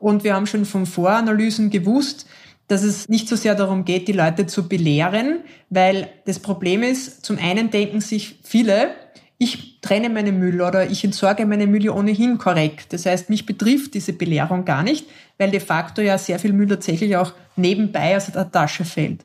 Und 0.00 0.24
wir 0.24 0.34
haben 0.34 0.48
schon 0.48 0.64
von 0.64 0.84
Voranalysen 0.84 1.70
gewusst, 1.70 2.26
dass 2.66 2.82
es 2.82 3.08
nicht 3.08 3.28
so 3.28 3.36
sehr 3.36 3.54
darum 3.54 3.84
geht, 3.84 4.08
die 4.08 4.12
Leute 4.12 4.48
zu 4.48 4.66
belehren, 4.66 5.44
weil 5.70 6.08
das 6.24 6.40
Problem 6.40 6.82
ist, 6.82 7.24
zum 7.24 7.38
einen 7.38 7.70
denken 7.70 8.00
sich 8.00 8.40
viele, 8.42 8.96
ich 9.38 9.80
trenne 9.82 10.08
meinen 10.08 10.38
Müll 10.38 10.62
oder 10.62 10.90
ich 10.90 11.04
entsorge 11.04 11.44
meine 11.44 11.66
Müll 11.66 11.84
ja 11.84 11.92
ohnehin 11.92 12.38
korrekt. 12.38 12.92
Das 12.92 13.04
heißt, 13.04 13.28
mich 13.28 13.44
betrifft 13.44 13.94
diese 13.94 14.14
Belehrung 14.14 14.64
gar 14.64 14.82
nicht, 14.82 15.06
weil 15.36 15.50
de 15.50 15.60
facto 15.60 16.00
ja 16.00 16.16
sehr 16.16 16.38
viel 16.38 16.52
Müll 16.52 16.68
tatsächlich 16.68 17.16
auch 17.16 17.32
nebenbei 17.56 18.16
aus 18.16 18.26
der 18.26 18.50
Tasche 18.50 18.84
fällt. 18.84 19.24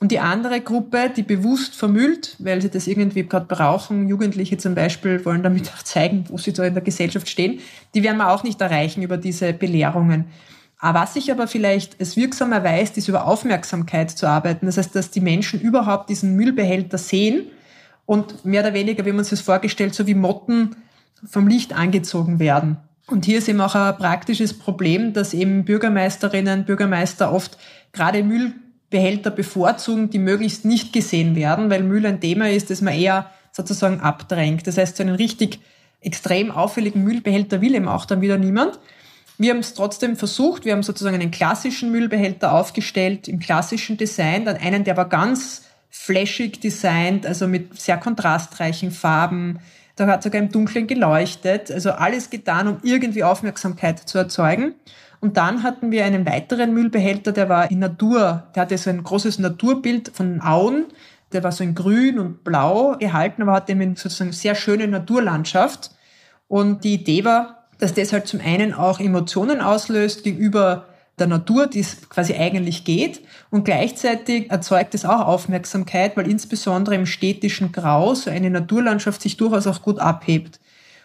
Und 0.00 0.10
die 0.10 0.18
andere 0.18 0.60
Gruppe, 0.60 1.10
die 1.16 1.22
bewusst 1.22 1.76
vermüllt, 1.76 2.36
weil 2.40 2.60
sie 2.60 2.68
das 2.68 2.88
irgendwie 2.88 3.22
gerade 3.22 3.46
brauchen, 3.46 4.08
Jugendliche 4.08 4.58
zum 4.58 4.74
Beispiel 4.74 5.24
wollen 5.24 5.44
damit 5.44 5.72
auch 5.72 5.82
zeigen, 5.82 6.24
wo 6.28 6.36
sie 6.36 6.52
da 6.52 6.64
in 6.64 6.74
der 6.74 6.82
Gesellschaft 6.82 7.28
stehen, 7.28 7.60
die 7.94 8.02
werden 8.02 8.18
wir 8.18 8.30
auch 8.30 8.42
nicht 8.42 8.60
erreichen 8.60 9.02
über 9.02 9.16
diese 9.16 9.52
Belehrungen. 9.52 10.26
Aber 10.78 11.00
was 11.00 11.14
sich 11.14 11.30
aber 11.30 11.46
vielleicht 11.46 11.98
als 12.00 12.16
wirksam 12.16 12.52
erweist, 12.52 12.98
ist 12.98 13.08
über 13.08 13.26
Aufmerksamkeit 13.26 14.10
zu 14.10 14.26
arbeiten. 14.26 14.66
Das 14.66 14.76
heißt, 14.76 14.94
dass 14.94 15.10
die 15.10 15.20
Menschen 15.20 15.60
überhaupt 15.60 16.10
diesen 16.10 16.34
Müllbehälter 16.34 16.98
sehen 16.98 17.46
und 18.06 18.44
mehr 18.44 18.62
oder 18.62 18.74
weniger, 18.74 19.04
wie 19.06 19.12
man 19.12 19.24
sich 19.24 19.38
das 19.38 19.40
vorgestellt, 19.40 19.94
so 19.94 20.06
wie 20.06 20.14
Motten 20.14 20.76
vom 21.26 21.48
Licht 21.48 21.72
angezogen 21.72 22.38
werden. 22.38 22.76
Und 23.06 23.24
hier 23.24 23.38
ist 23.38 23.48
eben 23.48 23.60
auch 23.60 23.74
ein 23.74 23.96
praktisches 23.96 24.56
Problem, 24.58 25.12
dass 25.12 25.34
eben 25.34 25.64
Bürgermeisterinnen, 25.64 26.64
Bürgermeister 26.64 27.32
oft 27.32 27.58
gerade 27.92 28.22
Müllbehälter 28.22 29.30
bevorzugen, 29.30 30.10
die 30.10 30.18
möglichst 30.18 30.64
nicht 30.64 30.92
gesehen 30.92 31.36
werden, 31.36 31.70
weil 31.70 31.82
Müll 31.82 32.06
ein 32.06 32.20
Thema 32.20 32.48
ist, 32.50 32.70
das 32.70 32.80
man 32.80 32.94
eher 32.94 33.30
sozusagen 33.52 34.00
abdrängt. 34.00 34.66
Das 34.66 34.78
heißt, 34.78 34.96
so 34.96 35.02
einen 35.02 35.14
richtig 35.14 35.60
extrem 36.00 36.50
auffälligen 36.50 37.04
Müllbehälter 37.04 37.60
will 37.60 37.74
eben 37.74 37.88
auch 37.88 38.04
dann 38.04 38.20
wieder 38.20 38.38
niemand. 38.38 38.78
Wir 39.36 39.50
haben 39.50 39.60
es 39.60 39.74
trotzdem 39.74 40.16
versucht. 40.16 40.64
Wir 40.64 40.72
haben 40.72 40.82
sozusagen 40.82 41.16
einen 41.16 41.30
klassischen 41.30 41.90
Müllbehälter 41.90 42.52
aufgestellt 42.52 43.28
im 43.28 43.38
klassischen 43.38 43.96
Design, 43.96 44.44
dann 44.44 44.56
einen, 44.56 44.84
der 44.84 44.94
aber 44.94 45.08
ganz 45.08 45.62
flashig 45.94 46.60
designt, 46.60 47.24
also 47.24 47.46
mit 47.46 47.80
sehr 47.80 47.96
kontrastreichen 47.96 48.90
Farben. 48.90 49.60
Da 49.94 50.08
hat 50.08 50.24
sogar 50.24 50.42
im 50.42 50.50
Dunkeln 50.50 50.88
geleuchtet. 50.88 51.70
Also 51.70 51.92
alles 51.92 52.30
getan, 52.30 52.66
um 52.66 52.78
irgendwie 52.82 53.22
Aufmerksamkeit 53.22 54.00
zu 54.00 54.18
erzeugen. 54.18 54.74
Und 55.20 55.36
dann 55.36 55.62
hatten 55.62 55.92
wir 55.92 56.04
einen 56.04 56.26
weiteren 56.26 56.74
Müllbehälter, 56.74 57.30
der 57.30 57.48
war 57.48 57.70
in 57.70 57.78
Natur. 57.78 58.48
Der 58.54 58.62
hatte 58.62 58.76
so 58.76 58.90
ein 58.90 59.04
großes 59.04 59.38
Naturbild 59.38 60.10
von 60.12 60.42
Auen. 60.42 60.86
Der 61.32 61.44
war 61.44 61.52
so 61.52 61.62
in 61.62 61.76
grün 61.76 62.18
und 62.18 62.42
blau 62.42 62.96
gehalten, 62.98 63.42
aber 63.42 63.52
hatte 63.52 63.72
eben 63.72 63.94
sozusagen 63.94 64.32
sehr 64.32 64.56
schöne 64.56 64.88
Naturlandschaft. 64.88 65.92
Und 66.48 66.82
die 66.82 66.94
Idee 66.94 67.24
war, 67.24 67.68
dass 67.78 67.94
das 67.94 68.12
halt 68.12 68.26
zum 68.26 68.40
einen 68.40 68.74
auch 68.74 68.98
Emotionen 68.98 69.60
auslöst 69.60 70.24
gegenüber 70.24 70.86
der 71.18 71.26
Natur, 71.28 71.66
die 71.66 71.80
es 71.80 72.08
quasi 72.08 72.34
eigentlich 72.34 72.84
geht. 72.84 73.20
Und 73.50 73.64
gleichzeitig 73.64 74.50
erzeugt 74.50 74.94
es 74.94 75.04
auch 75.04 75.26
Aufmerksamkeit, 75.26 76.16
weil 76.16 76.28
insbesondere 76.28 76.96
im 76.96 77.06
städtischen 77.06 77.72
Grau 77.72 78.14
so 78.14 78.30
eine 78.30 78.50
Naturlandschaft 78.50 79.22
sich 79.22 79.36
durchaus 79.36 79.66
auch 79.66 79.82
gut 79.82 79.98
abhebt. 79.98 80.58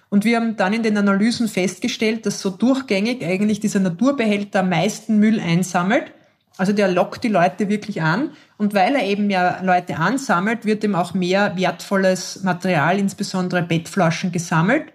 Und 0.09 0.25
wir 0.25 0.37
haben 0.37 0.55
dann 0.55 0.73
in 0.73 0.81
den 0.81 0.97
Analysen 0.97 1.47
festgestellt, 1.47 2.25
dass 2.25 2.41
so 2.41 2.49
durchgängig 2.49 3.23
eigentlich 3.23 3.59
dieser 3.59 3.79
Naturbehälter 3.79 4.61
am 4.61 4.69
meisten 4.69 5.19
Müll 5.19 5.39
einsammelt. 5.39 6.11
Also 6.57 6.73
der 6.73 6.89
lockt 6.89 7.23
die 7.23 7.29
Leute 7.29 7.69
wirklich 7.69 8.01
an. 8.01 8.31
Und 8.57 8.73
weil 8.73 8.95
er 8.95 9.03
eben 9.03 9.27
mehr 9.27 9.61
Leute 9.63 9.97
ansammelt, 9.97 10.65
wird 10.65 10.83
ihm 10.83 10.95
auch 10.95 11.13
mehr 11.13 11.55
wertvolles 11.55 12.43
Material, 12.43 12.97
insbesondere 12.97 13.61
Bettflaschen, 13.61 14.31
gesammelt. 14.31 14.91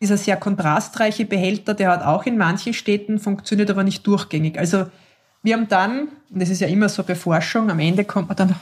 Dieser 0.00 0.16
sehr 0.16 0.36
kontrastreiche 0.36 1.26
Behälter, 1.26 1.74
der 1.74 1.90
hat 1.90 2.02
auch 2.02 2.24
in 2.24 2.38
manchen 2.38 2.72
Städten 2.72 3.18
funktioniert, 3.18 3.70
aber 3.70 3.84
nicht 3.84 4.06
durchgängig. 4.06 4.58
Also 4.58 4.86
wir 5.42 5.54
haben 5.54 5.68
dann, 5.68 6.08
und 6.30 6.42
das 6.42 6.50
ist 6.50 6.60
ja 6.60 6.68
immer 6.68 6.88
so 6.88 7.02
bei 7.02 7.14
Forschung, 7.14 7.70
am 7.70 7.78
Ende 7.78 8.04
kommt 8.04 8.28
man 8.28 8.36
dann, 8.36 8.54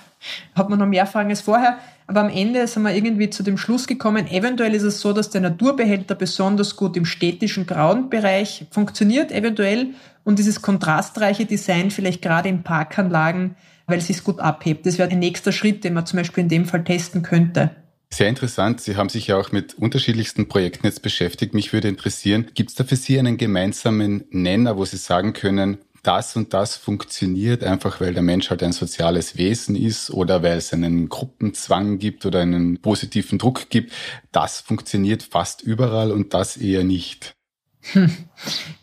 hat 0.55 0.69
man 0.69 0.79
noch 0.79 0.87
mehr 0.87 1.07
Fragen 1.07 1.31
als 1.31 1.41
vorher, 1.41 1.79
aber 2.07 2.21
am 2.21 2.29
Ende 2.31 2.67
sind 2.67 2.83
wir 2.83 2.95
irgendwie 2.95 3.31
zu 3.31 3.43
dem 3.43 3.59
Schluss 3.59 3.87
gekommen, 3.87 4.29
eventuell 4.29 4.75
ist 4.75 4.85
es 4.85 5.01
so, 5.01 5.13
dass 5.13 5.31
der 5.31 5.41
Naturbehälter 5.41 6.15
besonders 6.15 6.77
gut 6.77 6.97
im 6.97 7.05
städtischen 7.05 7.67
grauen 7.67 8.11
Bereich 8.11 8.67
funktioniert, 8.71 9.33
eventuell, 9.33 9.89
und 10.25 10.39
dieses 10.39 10.63
kontrastreiche 10.63 11.47
Design 11.47 11.91
vielleicht 11.91 12.23
gerade 12.23 12.49
in 12.49 12.63
Parkanlagen, 12.63 13.57
weil 13.87 13.99
es 13.99 14.07
sich 14.07 14.23
gut 14.23 14.39
abhebt. 14.41 14.87
Das 14.87 14.99
wäre 14.99 15.11
ein 15.11 15.19
nächster 15.19 15.53
Schritt, 15.53 15.83
den 15.83 15.95
man 15.95 16.07
zum 16.07 16.19
Beispiel 16.19 16.43
in 16.43 16.49
dem 16.49 16.67
Fall 16.67 16.85
testen 16.85 17.23
könnte. 17.23 17.71
Sehr 18.11 18.29
interessant. 18.29 18.81
Sie 18.81 18.97
haben 18.97 19.11
sich 19.11 19.27
ja 19.27 19.37
auch 19.37 19.53
mit 19.53 19.75
unterschiedlichsten 19.75 20.49
Projekten 20.49 20.87
jetzt 20.87 21.03
beschäftigt. 21.03 21.55
Mich 21.55 21.73
würde 21.73 21.89
interessieren, 21.89 22.47
gibt 22.55 22.71
es 22.71 22.77
da 22.77 22.85
für 22.85 22.97
Sie 22.97 23.19
einen 23.19 23.37
gemeinsamen 23.37 24.25
Nenner, 24.31 24.77
wo 24.77 24.85
Sie 24.85 24.97
sagen 24.97 25.35
können, 25.35 25.79
das 26.03 26.37
und 26.37 26.55
das 26.55 26.77
funktioniert 26.77 27.63
einfach, 27.63 28.01
weil 28.01 28.15
der 28.15 28.23
Mensch 28.23 28.51
halt 28.51 28.63
ein 28.63 28.73
soziales 28.73 29.37
Wesen 29.37 29.77
ist 29.77 30.11
oder 30.11 30.43
weil 30.43 30.57
es 30.57 30.73
einen 30.73 31.09
Gruppenzwang 31.09 31.99
gibt 31.99 32.25
oder 32.25 32.41
einen 32.41 32.81
positiven 32.81 33.39
Druck 33.39 33.69
gibt. 33.69 33.93
Das 34.33 34.61
funktioniert 34.61 35.23
fast 35.23 35.61
überall 35.61 36.11
und 36.11 36.33
das 36.35 36.57
eher 36.57 36.85
nicht. 36.85 37.35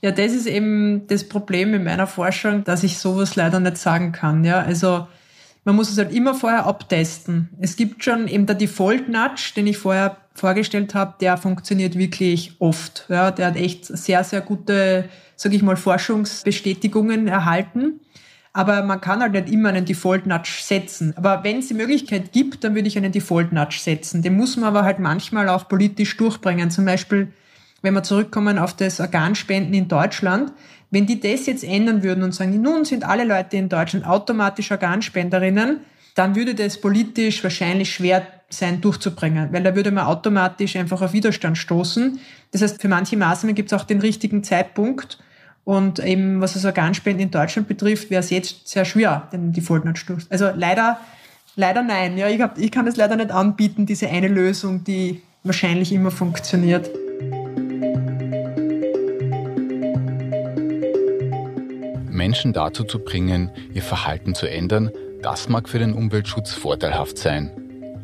Ja, 0.02 0.12
das 0.12 0.34
ist 0.34 0.46
eben 0.46 1.08
das 1.08 1.28
Problem 1.28 1.74
in 1.74 1.84
meiner 1.84 2.08
Forschung, 2.08 2.64
dass 2.64 2.84
ich 2.84 2.98
sowas 2.98 3.36
leider 3.36 3.60
nicht 3.60 3.78
sagen 3.78 4.12
kann. 4.12 4.44
Ja, 4.44 4.62
also 4.62 5.08
man 5.66 5.76
muss 5.76 5.92
es 5.92 5.98
halt 5.98 6.14
immer 6.14 6.36
vorher 6.36 6.66
abtesten. 6.66 7.50
Es 7.60 7.76
gibt 7.76 8.04
schon 8.04 8.28
eben 8.28 8.46
der 8.46 8.56
Default 8.56 9.10
Nudge, 9.10 9.52
den 9.56 9.68
ich 9.68 9.78
vorher 9.78 10.18
vorgestellt 10.36 10.94
habe, 10.94 11.16
der 11.20 11.38
funktioniert 11.38 11.98
wirklich 11.98 12.54
oft. 12.60 13.06
Ja, 13.10 13.32
der 13.32 13.48
hat 13.48 13.56
echt 13.56 13.86
sehr, 13.86 14.24
sehr 14.24 14.42
gute, 14.42 15.10
sage 15.36 15.56
ich 15.56 15.64
mal, 15.64 15.76
Forschungsbestätigungen 15.76 17.28
erhalten. 17.28 18.00
Aber 18.54 18.84
man 18.84 19.02
kann 19.02 19.22
halt 19.22 19.34
nicht 19.34 19.50
immer 19.50 19.70
einen 19.70 19.86
Default 19.86 20.28
Nudge 20.28 20.60
setzen. 20.62 21.14
Aber 21.18 21.44
wenn 21.44 21.60
es 21.60 21.68
die 21.68 21.74
Möglichkeit 21.74 22.32
gibt, 22.32 22.64
dann 22.64 22.76
würde 22.76 22.88
ich 22.88 22.98
einen 22.98 23.12
Default 23.12 23.52
Nudge 23.52 23.80
setzen. 23.80 24.22
Den 24.22 24.38
muss 24.38 24.56
man 24.56 24.66
aber 24.66 24.84
halt 24.84 25.00
manchmal 25.00 25.50
auch 25.50 25.68
politisch 25.68 26.16
durchbringen. 26.16 26.70
Zum 26.70 26.86
Beispiel, 26.86 27.34
wenn 27.86 27.94
wir 27.94 28.04
zurückkommen 28.04 28.58
auf 28.58 28.76
das 28.76 29.00
Organspenden 29.00 29.74
in 29.74 29.88
Deutschland, 29.88 30.52
wenn 30.92 31.06
die 31.06 31.20
das 31.20 31.46
jetzt 31.46 31.64
ändern 31.64 32.04
würden 32.04 32.24
und 32.24 32.34
sagen, 32.34 32.62
nun 32.62 32.84
sind 32.84 33.06
alle 33.06 33.24
Leute 33.24 33.58
in 33.58 33.70
Deutschland 33.70 34.06
automatisch 34.06 34.72
Organspenderinnen, 34.72 35.82
dann 36.16 36.36
würde 36.36 36.56
das 36.56 36.80
politisch 36.82 37.44
wahrscheinlich 37.44 37.94
schwer 37.94 38.26
sein 38.50 38.82
durchzubringen, 38.82 39.52
weil 39.52 39.64
da 39.64 39.76
würde 39.76 39.92
man 39.92 40.06
automatisch 40.06 40.76
einfach 40.76 41.02
auf 41.02 41.14
Widerstand 41.14 41.58
stoßen. 41.58 42.20
Das 42.52 42.62
heißt, 42.62 42.82
für 42.82 42.88
manche 42.88 43.18
Maßnahmen 43.18 43.56
gibt 43.56 43.72
es 43.72 43.80
auch 43.80 43.86
den 43.86 44.00
richtigen 44.00 44.44
Zeitpunkt. 44.44 45.20
Und 45.64 46.00
eben, 46.00 46.42
was 46.42 46.54
das 46.54 46.64
Organspenden 46.64 47.24
in 47.24 47.32
Deutschland 47.32 47.68
betrifft, 47.68 48.12
wäre 48.12 48.20
es 48.20 48.30
jetzt 48.30 48.68
sehr 48.68 48.86
schwer, 48.86 49.28
den 49.34 49.52
Default 49.52 49.84
durch. 50.08 50.26
Also 50.30 50.52
leider, 50.56 51.00
leider 51.56 51.82
nein. 51.82 52.18
Ja, 52.18 52.30
ich, 52.30 52.40
hab, 52.40 52.58
ich 52.58 52.72
kann 52.72 52.86
es 52.88 52.98
leider 52.98 53.16
nicht 53.16 53.32
anbieten, 53.32 53.86
diese 53.86 54.08
eine 54.08 54.28
Lösung, 54.28 54.84
die 54.84 55.22
wahrscheinlich 55.44 55.92
immer 55.92 56.12
funktioniert. 56.12 56.90
Menschen 62.26 62.54
dazu 62.54 62.84
zu 62.84 62.98
bringen, 62.98 63.52
ihr 63.76 63.84
Verhalten 63.84 64.34
zu 64.34 64.50
ändern, 64.50 64.90
das 65.22 65.48
mag 65.48 65.70
für 65.70 65.78
den 65.78 65.94
Umweltschutz 65.94 66.54
vorteilhaft 66.54 67.20
sein. 67.20 67.52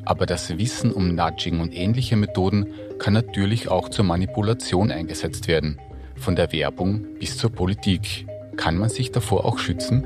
Aber 0.06 0.28
das 0.28 0.60
Wissen 0.60 0.92
um 0.92 1.16
Nudging 1.16 1.60
und 1.60 1.76
ähnliche 1.76 2.18
Methoden 2.18 2.68
kann 3.00 3.14
natürlich 3.14 3.70
auch 3.70 3.90
zur 3.90 4.06
Manipulation 4.06 4.92
eingesetzt 4.92 5.48
werden. 5.48 5.80
Von 6.16 6.36
der 6.36 6.52
Werbung 6.52 7.04
bis 7.18 7.36
zur 7.36 7.52
Politik. 7.52 8.28
Kann 8.58 8.78
man 8.78 8.90
sich 8.90 9.12
davor 9.12 9.44
auch 9.44 9.58
schützen? 9.58 10.04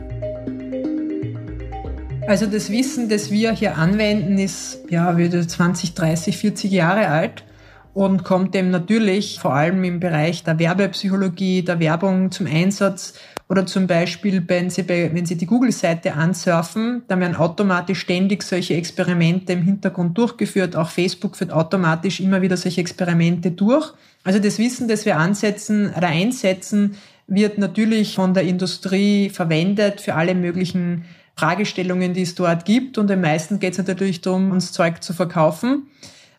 Also 2.26 2.46
das 2.46 2.72
Wissen, 2.72 3.10
das 3.10 3.32
wir 3.32 3.52
hier 3.52 3.78
anwenden, 3.78 4.38
ist 4.38 4.80
ja 4.90 5.18
wieder 5.18 5.46
20, 5.46 5.94
30, 5.94 6.38
40 6.38 6.72
Jahre 6.72 7.10
alt 7.10 7.44
und 7.94 8.24
kommt 8.24 8.56
dem 8.56 8.72
natürlich 8.72 9.40
vor 9.42 9.54
allem 9.54 9.84
im 9.84 10.00
Bereich 10.00 10.46
der 10.46 10.58
Werbepsychologie, 10.58 11.64
der 11.64 11.82
Werbung 11.82 12.32
zum 12.32 12.48
Einsatz 12.48 13.16
oder 13.48 13.66
zum 13.66 13.86
Beispiel, 13.86 14.44
wenn 14.48 14.72
Sie, 14.72 14.82
bei, 14.82 15.12
wenn 15.14 15.26
Sie 15.26 15.38
die 15.38 15.46
Google-Seite 15.46 16.14
ansurfen, 16.14 17.04
dann 17.08 17.20
werden 17.20 17.36
automatisch 17.36 18.00
ständig 18.00 18.42
solche 18.42 18.74
Experimente 18.74 19.54
im 19.54 19.62
Hintergrund 19.62 20.18
durchgeführt. 20.18 20.76
Auch 20.76 20.90
Facebook 20.90 21.36
führt 21.36 21.52
automatisch 21.52 22.20
immer 22.20 22.42
wieder 22.42 22.58
solche 22.58 22.82
Experimente 22.82 23.52
durch. 23.52 23.94
Also 24.24 24.40
das 24.40 24.58
Wissen, 24.58 24.88
das 24.88 25.06
wir 25.06 25.18
ansetzen 25.18 25.94
oder 25.96 26.08
einsetzen, 26.08 26.96
wird 27.28 27.60
natürlich 27.60 28.16
von 28.16 28.34
der 28.34 28.44
Industrie 28.44 29.30
verwendet 29.30 30.02
für 30.02 30.16
alle 30.16 30.34
möglichen 30.34 31.06
Fragestellungen, 31.36 32.14
die 32.14 32.24
es 32.24 32.34
dort 32.34 32.66
gibt. 32.66 32.98
Und 32.98 33.12
am 33.12 33.22
meisten 33.22 33.60
geht 33.60 33.74
es 33.74 33.78
natürlich 33.78 34.22
darum, 34.22 34.52
uns 34.52 34.72
Zeug 34.72 35.04
zu 35.04 35.14
verkaufen. 35.14 35.84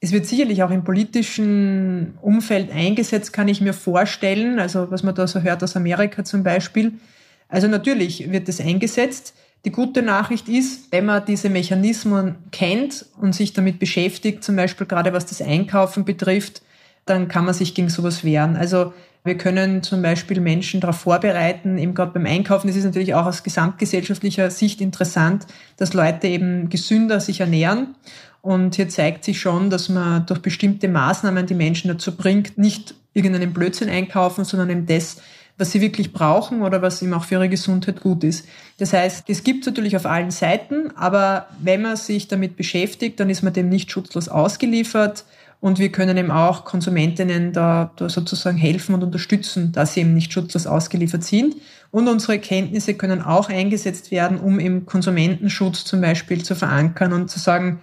Es 0.07 0.13
wird 0.13 0.27
sicherlich 0.27 0.63
auch 0.63 0.71
im 0.71 0.85
politischen 0.85 2.17
Umfeld 2.23 2.71
eingesetzt, 2.71 3.33
kann 3.33 3.49
ich 3.49 3.61
mir 3.61 3.73
vorstellen. 3.73 4.61
Also 4.61 4.89
was 4.89 5.03
man 5.03 5.17
da 5.17 5.27
so 5.27 5.41
hört 5.41 5.65
aus 5.65 5.75
Amerika 5.75 6.23
zum 6.23 6.45
Beispiel. 6.45 6.93
Also 7.49 7.67
natürlich 7.67 8.31
wird 8.31 8.49
es 8.49 8.61
eingesetzt. 8.61 9.35
Die 9.65 9.73
gute 9.73 10.03
Nachricht 10.03 10.49
ist, 10.49 10.93
wenn 10.93 11.07
man 11.07 11.25
diese 11.25 11.51
Mechanismen 11.51 12.37
kennt 12.53 13.05
und 13.21 13.35
sich 13.35 13.53
damit 13.53 13.81
beschäftigt, 13.81 14.45
zum 14.45 14.55
Beispiel 14.55 14.87
gerade 14.87 15.13
was 15.13 15.27
das 15.27 15.43
Einkaufen 15.43 16.05
betrifft, 16.05 16.63
dann 17.05 17.27
kann 17.27 17.45
man 17.45 17.55
sich 17.55 17.75
gegen 17.75 17.89
sowas 17.89 18.23
wehren. 18.23 18.55
Also 18.55 18.93
wir 19.27 19.37
können 19.37 19.83
zum 19.83 20.03
Beispiel 20.03 20.41
Menschen 20.41 20.81
darauf 20.81 20.99
vorbereiten, 20.99 21.79
eben 21.79 21.95
gerade 21.95 22.13
beim 22.13 22.27
Einkaufen, 22.27 22.69
das 22.69 22.77
ist 22.77 22.85
natürlich 22.85 23.13
auch 23.15 23.27
aus 23.27 23.43
gesamtgesellschaftlicher 23.43 24.53
Sicht 24.53 24.81
interessant, 24.81 25.47
dass 25.79 25.95
Leute 25.95 26.29
eben 26.29 26.69
gesünder 26.69 27.19
sich 27.19 27.41
ernähren. 27.41 27.97
Und 28.47 28.77
hier 28.77 28.89
zeigt 28.89 29.25
sich 29.25 29.41
schon, 29.41 29.71
dass 29.71 29.89
man 29.89 30.25
durch 30.25 30.41
bestimmte 30.41 30.87
Maßnahmen 30.87 31.47
die 31.47 31.55
Menschen 31.55 31.89
dazu 31.89 32.15
bringt, 32.15 32.57
nicht 32.57 32.95
irgendeinen 33.13 33.53
Blödsinn 33.53 33.89
einkaufen, 33.89 34.45
sondern 34.45 34.71
eben 34.71 34.87
das, 34.87 35.17
was 35.59 35.73
sie 35.73 35.81
wirklich 35.81 36.13
brauchen 36.13 36.63
oder 36.63 36.81
was 36.81 37.03
ihm 37.03 37.13
auch 37.13 37.25
für 37.25 37.35
ihre 37.35 37.49
Gesundheit 37.49 38.01
gut 38.01 38.23
ist. 38.23 38.47
Das 38.79 38.93
heißt, 38.93 39.25
es 39.29 39.43
gibt 39.43 39.67
natürlich 39.67 39.97
auf 39.97 40.07
allen 40.07 40.31
Seiten, 40.31 40.97
aber 40.97 41.49
wenn 41.61 41.83
man 41.83 41.97
sich 41.97 42.29
damit 42.29 42.57
beschäftigt, 42.57 43.19
dann 43.19 43.31
ist 43.31 43.43
man 43.43 43.53
dem 43.53 43.69
nicht 43.69 43.91
schutzlos 43.91 44.29
ausgeliefert. 44.29 45.25
Und 45.59 45.81
wir 45.81 45.91
können 45.91 46.17
eben 46.17 46.31
auch 46.31 46.65
Konsumentinnen 46.65 47.53
da, 47.53 47.91
da 47.97 48.09
sozusagen 48.09 48.59
helfen 48.59 48.95
und 48.95 49.03
unterstützen, 49.03 49.73
dass 49.73 49.95
sie 49.95 50.03
eben 50.03 50.15
nicht 50.15 50.33
schutzlos 50.33 50.69
ausgeliefert 50.69 51.25
sind. 51.25 51.57
Und 51.91 52.07
unsere 52.07 52.39
Kenntnisse 52.39 52.95
können 52.95 53.23
auch 53.23 53.49
eingesetzt 53.49 54.13
werden, 54.13 54.39
um 54.39 54.61
im 54.61 54.87
Konsumentenschutz 54.87 55.83
zum 55.83 56.01
Beispiel 56.01 56.45
zu 56.45 56.55
verankern 56.55 57.13
und 57.13 57.29
zu 57.29 57.41
sagen, 57.41 57.81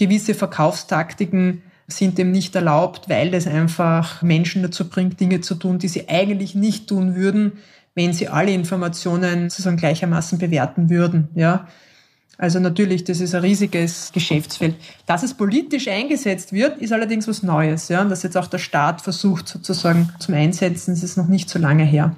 gewisse 0.00 0.34
Verkaufstaktiken 0.34 1.62
sind 1.86 2.16
dem 2.18 2.30
nicht 2.30 2.56
erlaubt, 2.56 3.08
weil 3.08 3.30
das 3.30 3.46
einfach 3.46 4.22
Menschen 4.22 4.62
dazu 4.62 4.88
bringt, 4.88 5.20
Dinge 5.20 5.42
zu 5.42 5.54
tun, 5.54 5.78
die 5.78 5.88
sie 5.88 6.08
eigentlich 6.08 6.54
nicht 6.54 6.88
tun 6.88 7.14
würden, 7.14 7.52
wenn 7.94 8.12
sie 8.12 8.28
alle 8.28 8.52
Informationen 8.52 9.50
sozusagen 9.50 9.76
gleichermaßen 9.76 10.38
bewerten 10.38 10.88
würden, 10.90 11.28
ja. 11.34 11.68
Also 12.38 12.58
natürlich, 12.58 13.04
das 13.04 13.20
ist 13.20 13.34
ein 13.34 13.42
riesiges 13.42 14.12
Geschäftsfeld. 14.14 14.74
Dass 15.04 15.22
es 15.22 15.34
politisch 15.34 15.88
eingesetzt 15.88 16.54
wird, 16.54 16.78
ist 16.78 16.90
allerdings 16.90 17.28
was 17.28 17.42
Neues, 17.42 17.90
ja. 17.90 18.00
Und 18.00 18.08
dass 18.08 18.22
jetzt 18.22 18.38
auch 18.38 18.46
der 18.46 18.56
Staat 18.56 19.02
versucht, 19.02 19.48
sozusagen 19.48 20.08
zum 20.18 20.34
Einsetzen, 20.34 20.94
das 20.94 21.02
ist 21.02 21.18
noch 21.18 21.28
nicht 21.28 21.50
so 21.50 21.58
lange 21.58 21.84
her. 21.84 22.16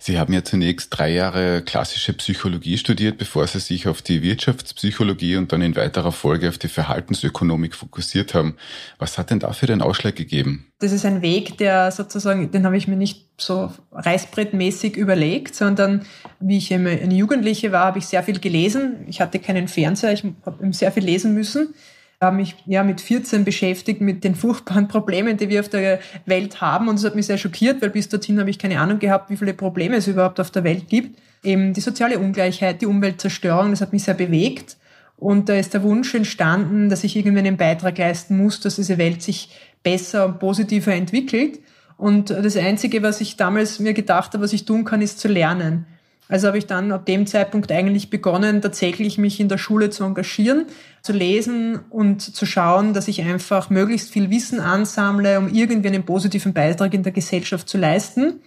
Sie 0.00 0.18
haben 0.18 0.32
ja 0.32 0.44
zunächst 0.44 0.96
drei 0.96 1.10
Jahre 1.10 1.60
klassische 1.62 2.12
Psychologie 2.12 2.78
studiert, 2.78 3.18
bevor 3.18 3.46
Sie 3.48 3.58
sich 3.58 3.88
auf 3.88 4.00
die 4.00 4.22
Wirtschaftspsychologie 4.22 5.36
und 5.36 5.52
dann 5.52 5.60
in 5.60 5.74
weiterer 5.74 6.12
Folge 6.12 6.48
auf 6.48 6.56
die 6.56 6.68
Verhaltensökonomik 6.68 7.74
fokussiert 7.74 8.32
haben. 8.32 8.56
Was 9.00 9.18
hat 9.18 9.30
denn 9.30 9.40
dafür 9.40 9.66
den 9.66 9.82
Ausschlag 9.82 10.14
gegeben? 10.14 10.66
Das 10.78 10.92
ist 10.92 11.04
ein 11.04 11.20
Weg, 11.20 11.58
der 11.58 11.90
sozusagen, 11.90 12.52
den 12.52 12.64
habe 12.64 12.76
ich 12.76 12.86
mir 12.86 12.96
nicht 12.96 13.26
so 13.38 13.72
reißbrettmäßig 13.90 14.96
überlegt, 14.96 15.56
sondern 15.56 16.06
wie 16.38 16.58
ich 16.58 16.72
eine 16.72 17.14
Jugendliche 17.14 17.72
war, 17.72 17.86
habe 17.86 17.98
ich 17.98 18.06
sehr 18.06 18.22
viel 18.22 18.38
gelesen. 18.38 19.04
Ich 19.08 19.20
hatte 19.20 19.40
keinen 19.40 19.66
Fernseher, 19.66 20.12
ich 20.12 20.22
habe 20.46 20.72
sehr 20.72 20.92
viel 20.92 21.04
lesen 21.04 21.34
müssen 21.34 21.74
habe 22.20 22.36
mich 22.36 22.56
ja 22.66 22.82
mit 22.82 23.00
14 23.00 23.44
beschäftigt 23.44 24.00
mit 24.00 24.24
den 24.24 24.34
furchtbaren 24.34 24.88
Problemen, 24.88 25.36
die 25.36 25.48
wir 25.48 25.60
auf 25.60 25.68
der 25.68 26.00
Welt 26.26 26.60
haben. 26.60 26.88
Und 26.88 26.96
es 26.96 27.04
hat 27.04 27.14
mich 27.14 27.26
sehr 27.26 27.38
schockiert, 27.38 27.80
weil 27.80 27.90
bis 27.90 28.08
dorthin 28.08 28.40
habe 28.40 28.50
ich 28.50 28.58
keine 28.58 28.80
Ahnung 28.80 28.98
gehabt, 28.98 29.30
wie 29.30 29.36
viele 29.36 29.54
Probleme 29.54 29.96
es 29.96 30.08
überhaupt 30.08 30.40
auf 30.40 30.50
der 30.50 30.64
Welt 30.64 30.88
gibt. 30.88 31.18
Eben 31.44 31.72
die 31.72 31.80
soziale 31.80 32.18
Ungleichheit, 32.18 32.80
die 32.80 32.86
Umweltzerstörung, 32.86 33.70
das 33.70 33.80
hat 33.80 33.92
mich 33.92 34.02
sehr 34.02 34.14
bewegt. 34.14 34.76
Und 35.16 35.48
da 35.48 35.54
ist 35.54 35.74
der 35.74 35.82
Wunsch 35.82 36.14
entstanden, 36.14 36.88
dass 36.88 37.04
ich 37.04 37.16
irgendwie 37.16 37.40
einen 37.40 37.56
Beitrag 37.56 37.98
leisten 37.98 38.36
muss, 38.36 38.60
dass 38.60 38.76
diese 38.76 38.98
Welt 38.98 39.22
sich 39.22 39.50
besser 39.82 40.26
und 40.26 40.38
positiver 40.38 40.94
entwickelt. 40.94 41.60
Und 41.96 42.30
das 42.30 42.56
Einzige, 42.56 43.02
was 43.02 43.20
ich 43.20 43.36
damals 43.36 43.80
mir 43.80 43.94
gedacht 43.94 44.32
habe, 44.32 44.44
was 44.44 44.52
ich 44.52 44.64
tun 44.64 44.84
kann, 44.84 45.02
ist 45.02 45.18
zu 45.18 45.28
lernen. 45.28 45.86
Also 46.28 46.46
habe 46.46 46.58
ich 46.58 46.66
dann 46.66 46.92
ab 46.92 47.06
dem 47.06 47.26
Zeitpunkt 47.26 47.72
eigentlich 47.72 48.10
begonnen, 48.10 48.60
tatsächlich 48.60 49.16
mich 49.16 49.40
in 49.40 49.48
der 49.48 49.56
Schule 49.56 49.88
zu 49.88 50.04
engagieren, 50.04 50.66
zu 51.02 51.12
lesen 51.12 51.80
und 51.88 52.20
zu 52.20 52.44
schauen, 52.44 52.92
dass 52.92 53.08
ich 53.08 53.22
einfach 53.22 53.70
möglichst 53.70 54.10
viel 54.10 54.28
Wissen 54.28 54.60
ansammle, 54.60 55.38
um 55.38 55.48
irgendwie 55.48 55.88
einen 55.88 56.04
positiven 56.04 56.52
Beitrag 56.52 56.92
in 56.92 57.02
der 57.02 57.12
Gesellschaft 57.12 57.68
zu 57.68 57.78
leisten. 57.78 58.40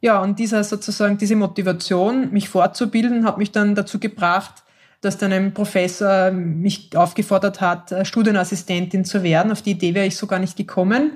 Ja, 0.00 0.20
und 0.20 0.38
dieser 0.38 0.62
sozusagen, 0.62 1.18
diese 1.18 1.34
Motivation, 1.34 2.32
mich 2.32 2.48
fortzubilden, 2.48 3.26
hat 3.26 3.38
mich 3.38 3.50
dann 3.50 3.74
dazu 3.74 3.98
gebracht, 3.98 4.62
dass 5.00 5.18
dann 5.18 5.32
ein 5.32 5.52
Professor 5.52 6.30
mich 6.30 6.96
aufgefordert 6.96 7.60
hat, 7.60 8.06
Studienassistentin 8.06 9.04
zu 9.04 9.24
werden. 9.24 9.50
Auf 9.50 9.62
die 9.62 9.72
Idee 9.72 9.94
wäre 9.94 10.06
ich 10.06 10.16
so 10.16 10.26
gar 10.28 10.38
nicht 10.38 10.56
gekommen. 10.56 11.12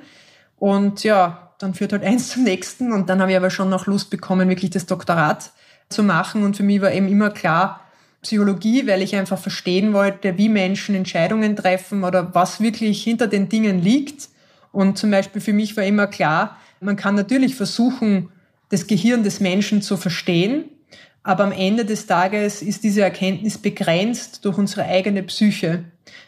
Und 0.58 1.04
ja, 1.04 1.54
dann 1.58 1.74
führt 1.74 1.92
halt 1.92 2.02
eins 2.02 2.30
zum 2.30 2.42
nächsten. 2.42 2.92
Und 2.92 3.08
dann 3.08 3.20
habe 3.20 3.30
ich 3.30 3.36
aber 3.36 3.50
schon 3.50 3.68
noch 3.68 3.86
Lust 3.86 4.10
bekommen, 4.10 4.48
wirklich 4.48 4.70
das 4.70 4.86
Doktorat 4.86 5.52
zu 5.90 6.02
machen. 6.02 6.44
Und 6.44 6.56
für 6.56 6.62
mich 6.62 6.80
war 6.80 6.92
eben 6.92 7.08
immer 7.08 7.30
klar, 7.30 7.80
Psychologie, 8.22 8.86
weil 8.86 9.02
ich 9.02 9.16
einfach 9.16 9.38
verstehen 9.38 9.92
wollte, 9.92 10.36
wie 10.36 10.48
Menschen 10.48 10.94
Entscheidungen 10.94 11.56
treffen 11.56 12.04
oder 12.04 12.34
was 12.34 12.60
wirklich 12.60 13.02
hinter 13.02 13.26
den 13.26 13.48
Dingen 13.48 13.82
liegt. 13.82 14.28
Und 14.72 14.98
zum 14.98 15.10
Beispiel 15.10 15.40
für 15.40 15.52
mich 15.52 15.76
war 15.76 15.84
immer 15.84 16.06
klar, 16.06 16.56
man 16.80 16.96
kann 16.96 17.14
natürlich 17.14 17.56
versuchen, 17.56 18.28
das 18.68 18.86
Gehirn 18.86 19.24
des 19.24 19.40
Menschen 19.40 19.82
zu 19.82 19.96
verstehen, 19.96 20.64
aber 21.22 21.44
am 21.44 21.52
Ende 21.52 21.84
des 21.84 22.06
Tages 22.06 22.62
ist 22.62 22.84
diese 22.84 23.02
Erkenntnis 23.02 23.58
begrenzt 23.58 24.44
durch 24.44 24.56
unsere 24.56 24.84
eigene 24.84 25.22
Psyche. 25.22 25.84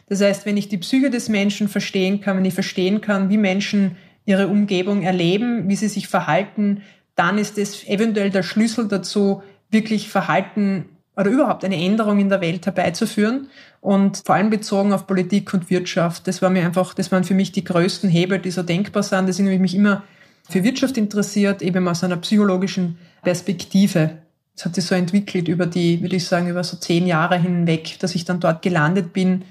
Das 0.09 0.20
heißt, 0.20 0.44
wenn 0.44 0.57
ich 0.57 0.68
die 0.68 0.79
Psyche 0.79 1.09
des 1.09 1.29
Menschen 1.29 1.68
verstehen 1.68 2.20
kann, 2.20 2.37
wenn 2.37 2.44
ich 2.44 2.55
verstehen 2.55 3.01
kann, 3.01 3.31
wie 3.31 3.38
Menschen 3.38 3.96
ihre 4.27 4.48
Umgebung 4.48 5.03
erleben, 5.03 5.68
wie 5.68 5.77
sie 5.77 5.88
sich 5.88 6.09
verhalten, 6.09 6.83
dann 7.14 7.38
ist 7.38 7.59
es 7.59 7.87
eventuell 7.87 8.31
der 8.31 8.42
Schlüssel 8.42 8.88
dazu, 8.88 9.42
wirklich 9.72 10.08
Verhalten 10.08 10.87
oder 11.16 11.30
überhaupt 11.30 11.64
eine 11.64 11.76
Änderung 11.76 12.18
in 12.18 12.28
der 12.28 12.40
Welt 12.40 12.64
herbeizuführen 12.64 13.48
und 13.80 14.22
vor 14.24 14.35
allem 14.35 14.50
bezogen 14.50 14.92
auf 14.92 15.06
Politik 15.06 15.52
und 15.52 15.68
Wirtschaft. 15.70 16.26
Das 16.26 16.40
war 16.40 16.50
mir 16.50 16.64
einfach, 16.64 16.94
das 16.94 17.12
waren 17.12 17.24
für 17.24 17.35
mich 17.35 17.52
die 17.52 17.64
größten 17.64 18.08
Hebel, 18.08 18.38
die 18.38 18.50
so 18.50 18.62
denkbar 18.62 19.02
sind. 19.02 19.26
Deswegen 19.26 19.48
habe 19.48 19.56
ich 19.56 19.61
mich 19.61 19.74
immer 19.74 20.04
für 20.48 20.64
Wirtschaft 20.64 20.96
interessiert, 20.96 21.62
eben 21.62 21.87
aus 21.87 22.02
einer 22.02 22.16
psychologischen 22.16 22.98
Perspektive. 23.22 24.18
Das 24.54 24.66
hat 24.66 24.74
sich 24.74 24.85
so 24.85 24.94
entwickelt 24.94 25.48
über 25.48 25.66
die, 25.66 26.00
würde 26.00 26.16
ich 26.16 26.26
sagen, 26.26 26.48
über 26.48 26.64
so 26.64 26.76
zehn 26.76 27.06
Jahre 27.06 27.38
hinweg, 27.38 27.98
dass 28.00 28.14
ich 28.14 28.24
dann 28.24 28.40
dort 28.40 28.62
gelandet 28.62 29.12
bin, 29.12 29.44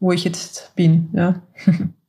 wo 0.00 0.12
ich 0.12 0.24
jetzt 0.24 0.72
bin. 0.74 1.10
Ja. 1.12 1.42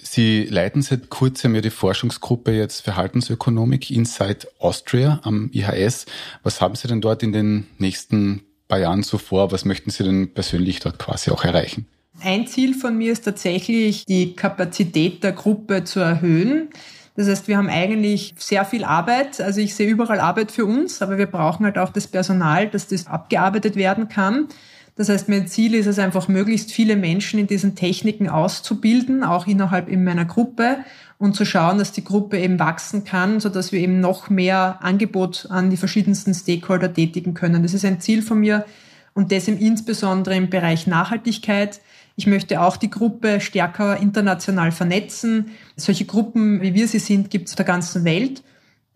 Sie 0.00 0.44
leiten 0.44 0.82
seit 0.82 1.10
kurzem 1.10 1.54
ja 1.54 1.60
die 1.60 1.70
Forschungsgruppe 1.70 2.52
jetzt 2.52 2.80
Verhaltensökonomik 2.80 3.90
Inside 3.90 4.48
Austria 4.58 5.20
am 5.22 5.50
IHS. 5.52 6.06
Was 6.42 6.60
haben 6.60 6.74
Sie 6.74 6.88
denn 6.88 7.00
dort 7.00 7.22
in 7.22 7.32
den 7.32 7.66
nächsten 7.78 8.42
paar 8.68 8.78
Jahren 8.78 9.02
so 9.02 9.18
vor? 9.18 9.52
Was 9.52 9.64
möchten 9.64 9.90
Sie 9.90 10.02
denn 10.02 10.32
persönlich 10.32 10.80
dort 10.80 10.98
quasi 10.98 11.30
auch 11.30 11.44
erreichen? 11.44 11.86
Ein 12.20 12.46
Ziel 12.46 12.74
von 12.74 12.96
mir 12.96 13.12
ist 13.12 13.24
tatsächlich, 13.24 14.04
die 14.04 14.34
Kapazität 14.34 15.22
der 15.24 15.32
Gruppe 15.32 15.84
zu 15.84 16.00
erhöhen. 16.00 16.70
Das 17.14 17.28
heißt, 17.28 17.48
wir 17.48 17.58
haben 17.58 17.68
eigentlich 17.68 18.34
sehr 18.38 18.64
viel 18.64 18.84
Arbeit. 18.84 19.40
Also 19.40 19.60
ich 19.60 19.74
sehe 19.74 19.88
überall 19.88 20.20
Arbeit 20.20 20.50
für 20.50 20.64
uns, 20.64 21.02
aber 21.02 21.18
wir 21.18 21.26
brauchen 21.26 21.66
halt 21.66 21.76
auch 21.76 21.90
das 21.90 22.06
Personal, 22.06 22.68
dass 22.68 22.88
das 22.88 23.06
abgearbeitet 23.06 23.76
werden 23.76 24.08
kann. 24.08 24.48
Das 24.94 25.08
heißt, 25.08 25.28
mein 25.28 25.46
Ziel 25.46 25.74
ist 25.74 25.86
es 25.86 25.98
einfach, 25.98 26.28
möglichst 26.28 26.70
viele 26.70 26.96
Menschen 26.96 27.40
in 27.40 27.46
diesen 27.46 27.74
Techniken 27.74 28.28
auszubilden, 28.28 29.24
auch 29.24 29.46
innerhalb 29.46 29.88
in 29.88 30.04
meiner 30.04 30.26
Gruppe 30.26 30.78
und 31.18 31.34
zu 31.34 31.46
schauen, 31.46 31.78
dass 31.78 31.92
die 31.92 32.04
Gruppe 32.04 32.38
eben 32.38 32.58
wachsen 32.58 33.04
kann, 33.04 33.40
so 33.40 33.48
dass 33.48 33.72
wir 33.72 33.80
eben 33.80 34.00
noch 34.00 34.28
mehr 34.28 34.78
Angebot 34.82 35.46
an 35.50 35.70
die 35.70 35.76
verschiedensten 35.76 36.34
Stakeholder 36.34 36.92
tätigen 36.92 37.32
können. 37.32 37.62
Das 37.62 37.74
ist 37.74 37.84
ein 37.84 38.00
Ziel 38.00 38.22
von 38.22 38.40
mir 38.40 38.66
und 39.14 39.32
das 39.32 39.48
insbesondere 39.48 40.36
im 40.36 40.50
Bereich 40.50 40.86
Nachhaltigkeit. 40.86 41.80
Ich 42.16 42.26
möchte 42.26 42.60
auch 42.60 42.76
die 42.76 42.90
Gruppe 42.90 43.40
stärker 43.40 43.96
international 43.96 44.72
vernetzen. 44.72 45.52
Solche 45.76 46.04
Gruppen, 46.04 46.60
wie 46.60 46.74
wir 46.74 46.86
sie 46.86 46.98
sind, 46.98 47.30
gibt 47.30 47.48
es 47.48 47.54
der 47.54 47.64
ganzen 47.64 48.04
Welt. 48.04 48.42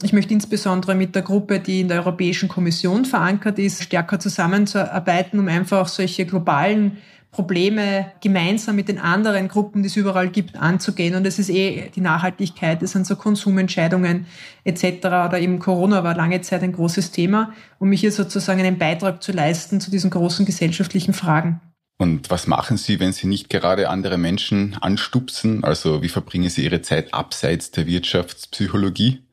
Ich 0.02 0.12
möchte 0.12 0.35
insbesondere 0.35 0.94
mit 0.94 1.14
der 1.14 1.22
Gruppe, 1.22 1.59
die 1.59 1.80
in 1.80 1.88
der 1.88 2.00
Europäischen 2.00 2.48
Kommission 2.48 3.06
verankert 3.06 3.59
ist, 3.59 3.82
stärker 3.82 4.20
zusammenzuarbeiten, 4.20 5.38
um 5.38 5.48
einfach 5.48 5.88
solche 5.88 6.26
globalen 6.26 6.98
Probleme 7.30 8.12
gemeinsam 8.22 8.76
mit 8.76 8.88
den 8.88 8.98
anderen 8.98 9.48
Gruppen, 9.48 9.82
die 9.82 9.88
es 9.88 9.96
überall 9.96 10.28
gibt, 10.28 10.56
anzugehen. 10.56 11.14
Und 11.14 11.26
es 11.26 11.38
ist 11.38 11.50
eh 11.50 11.90
die 11.94 12.00
Nachhaltigkeit, 12.00 12.80
das 12.80 12.92
sind 12.92 13.06
so 13.06 13.16
Konsumentscheidungen 13.16 14.26
etc. 14.64 15.04
Oder 15.04 15.38
eben 15.38 15.59
Corona 15.59 16.02
war 16.04 16.14
lange 16.14 16.40
Zeit 16.40 16.62
ein 16.62 16.72
großes 16.72 17.11
Thema, 17.11 17.52
um 17.78 17.88
mich 17.88 18.00
hier 18.00 18.12
sozusagen 18.12 18.61
einen 18.61 18.78
Beitrag 18.78 19.22
zu 19.22 19.32
leisten 19.32 19.80
zu 19.80 19.90
diesen 19.90 20.11
großen 20.11 20.46
gesellschaftlichen 20.46 21.12
Fragen. 21.12 21.61
Und 21.98 22.30
was 22.30 22.46
machen 22.46 22.76
Sie, 22.76 23.00
wenn 23.00 23.12
Sie 23.12 23.26
nicht 23.26 23.48
gerade 23.48 23.88
andere 23.88 24.18
Menschen 24.18 24.76
anstupsen? 24.80 25.64
Also 25.64 26.02
wie 26.02 26.11
verbringen 26.11 26.50
Sie 26.50 26.64
Ihre 26.64 26.82
Zeit 26.82 27.12
abseits 27.14 27.70
der 27.70 27.87
Wirtschaftspsychologie? 27.87 29.25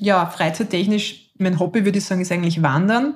Ja, 0.00 0.26
freizeittechnisch, 0.26 1.30
mein 1.38 1.58
Hobby 1.58 1.84
würde 1.84 1.98
ich 1.98 2.04
sagen, 2.04 2.20
ist 2.20 2.32
eigentlich 2.32 2.62
Wandern. 2.62 3.14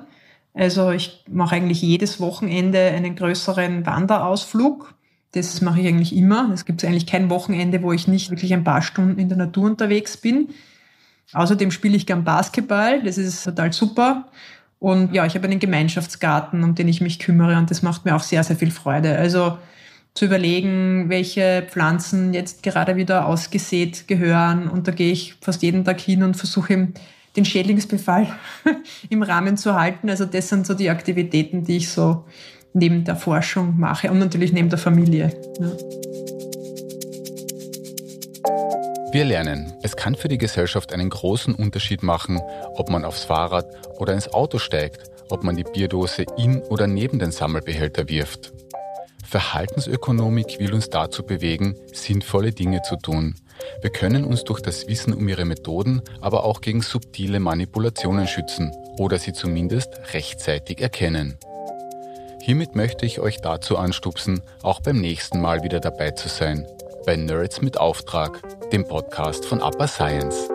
Also 0.53 0.91
ich 0.91 1.23
mache 1.29 1.55
eigentlich 1.55 1.81
jedes 1.81 2.19
Wochenende 2.19 2.79
einen 2.79 3.15
größeren 3.15 3.85
Wanderausflug. 3.85 4.93
Das 5.31 5.61
mache 5.61 5.81
ich 5.81 5.87
eigentlich 5.87 6.15
immer. 6.15 6.51
Es 6.53 6.65
gibt 6.65 6.83
eigentlich 6.85 7.07
kein 7.07 7.29
Wochenende, 7.29 7.81
wo 7.81 7.91
ich 7.91 8.07
nicht 8.07 8.29
wirklich 8.29 8.53
ein 8.53 8.63
paar 8.63 8.81
Stunden 8.81 9.19
in 9.19 9.29
der 9.29 9.37
Natur 9.37 9.65
unterwegs 9.65 10.17
bin. 10.17 10.49
Außerdem 11.33 11.71
spiele 11.71 11.97
ich 11.97 12.05
gern 12.05 12.23
Basketball. 12.23 13.01
Das 13.01 13.17
ist 13.17 13.43
total 13.43 13.73
super. 13.73 14.27
Und 14.77 15.13
ja, 15.13 15.25
ich 15.25 15.33
habe 15.33 15.47
einen 15.47 15.59
Gemeinschaftsgarten, 15.59 16.63
um 16.63 16.75
den 16.75 16.87
ich 16.87 17.01
mich 17.01 17.17
kümmere 17.17 17.57
und 17.57 17.71
das 17.71 17.81
macht 17.81 18.05
mir 18.05 18.15
auch 18.15 18.21
sehr, 18.21 18.43
sehr 18.43 18.57
viel 18.57 18.69
Freude. 18.69 19.17
Also 19.17 19.57
zu 20.13 20.25
überlegen, 20.25 21.09
welche 21.09 21.65
Pflanzen 21.67 22.33
jetzt 22.33 22.61
gerade 22.61 22.95
wieder 22.95 23.27
ausgesät 23.27 24.07
gehören. 24.07 24.67
Und 24.67 24.87
da 24.87 24.91
gehe 24.91 25.11
ich 25.11 25.35
fast 25.41 25.63
jeden 25.63 25.83
Tag 25.83 25.99
hin 25.99 26.23
und 26.23 26.35
versuche 26.35 26.89
den 27.35 27.45
Schädlingsbefall 27.45 28.27
im 29.09 29.23
Rahmen 29.23 29.57
zu 29.57 29.73
halten. 29.73 30.09
Also 30.09 30.25
das 30.25 30.49
sind 30.49 30.67
so 30.67 30.75
die 30.75 30.89
Aktivitäten, 30.89 31.63
die 31.63 31.77
ich 31.77 31.89
so 31.89 32.25
neben 32.73 33.03
der 33.03 33.15
Forschung 33.15 33.79
mache 33.79 34.11
und 34.11 34.19
natürlich 34.19 34.53
neben 34.53 34.69
der 34.69 34.79
Familie. 34.79 35.31
Ja. 35.59 35.71
Wir 39.11 39.25
lernen, 39.25 39.73
es 39.83 39.95
kann 39.95 40.15
für 40.15 40.27
die 40.27 40.39
Gesellschaft 40.39 40.91
einen 40.91 41.09
großen 41.09 41.53
Unterschied 41.53 42.01
machen, 42.01 42.41
ob 42.73 42.89
man 42.89 43.05
aufs 43.05 43.25
Fahrrad 43.25 43.67
oder 43.99 44.13
ins 44.13 44.27
Auto 44.27 44.57
steigt, 44.57 45.11
ob 45.29 45.43
man 45.43 45.55
die 45.55 45.63
Bierdose 45.63 46.25
in 46.37 46.61
oder 46.63 46.87
neben 46.87 47.19
den 47.19 47.31
Sammelbehälter 47.31 48.09
wirft. 48.09 48.53
Verhaltensökonomik 49.33 50.59
will 50.59 50.75
uns 50.75 50.91
dazu 50.91 51.23
bewegen, 51.23 51.73
sinnvolle 51.91 52.51
Dinge 52.51 52.83
zu 52.83 52.97
tun. 52.97 53.33
Wir 53.81 53.89
können 53.89 54.25
uns 54.25 54.43
durch 54.43 54.61
das 54.61 54.87
Wissen 54.87 55.11
um 55.11 55.27
ihre 55.27 55.43
Methoden 55.43 56.03
aber 56.21 56.43
auch 56.43 56.61
gegen 56.61 56.83
subtile 56.83 57.39
Manipulationen 57.39 58.27
schützen 58.27 58.71
oder 58.99 59.17
sie 59.17 59.33
zumindest 59.33 59.89
rechtzeitig 60.13 60.81
erkennen. 60.81 61.39
Hiermit 62.43 62.75
möchte 62.75 63.07
ich 63.07 63.21
euch 63.21 63.37
dazu 63.41 63.75
anstupsen, 63.79 64.39
auch 64.61 64.81
beim 64.81 65.01
nächsten 65.01 65.41
Mal 65.41 65.63
wieder 65.63 65.79
dabei 65.79 66.11
zu 66.11 66.29
sein, 66.29 66.67
bei 67.03 67.15
Nerds 67.15 67.59
mit 67.59 67.79
Auftrag, 67.79 68.39
dem 68.69 68.87
Podcast 68.87 69.45
von 69.45 69.63
Upper 69.63 69.87
Science. 69.87 70.47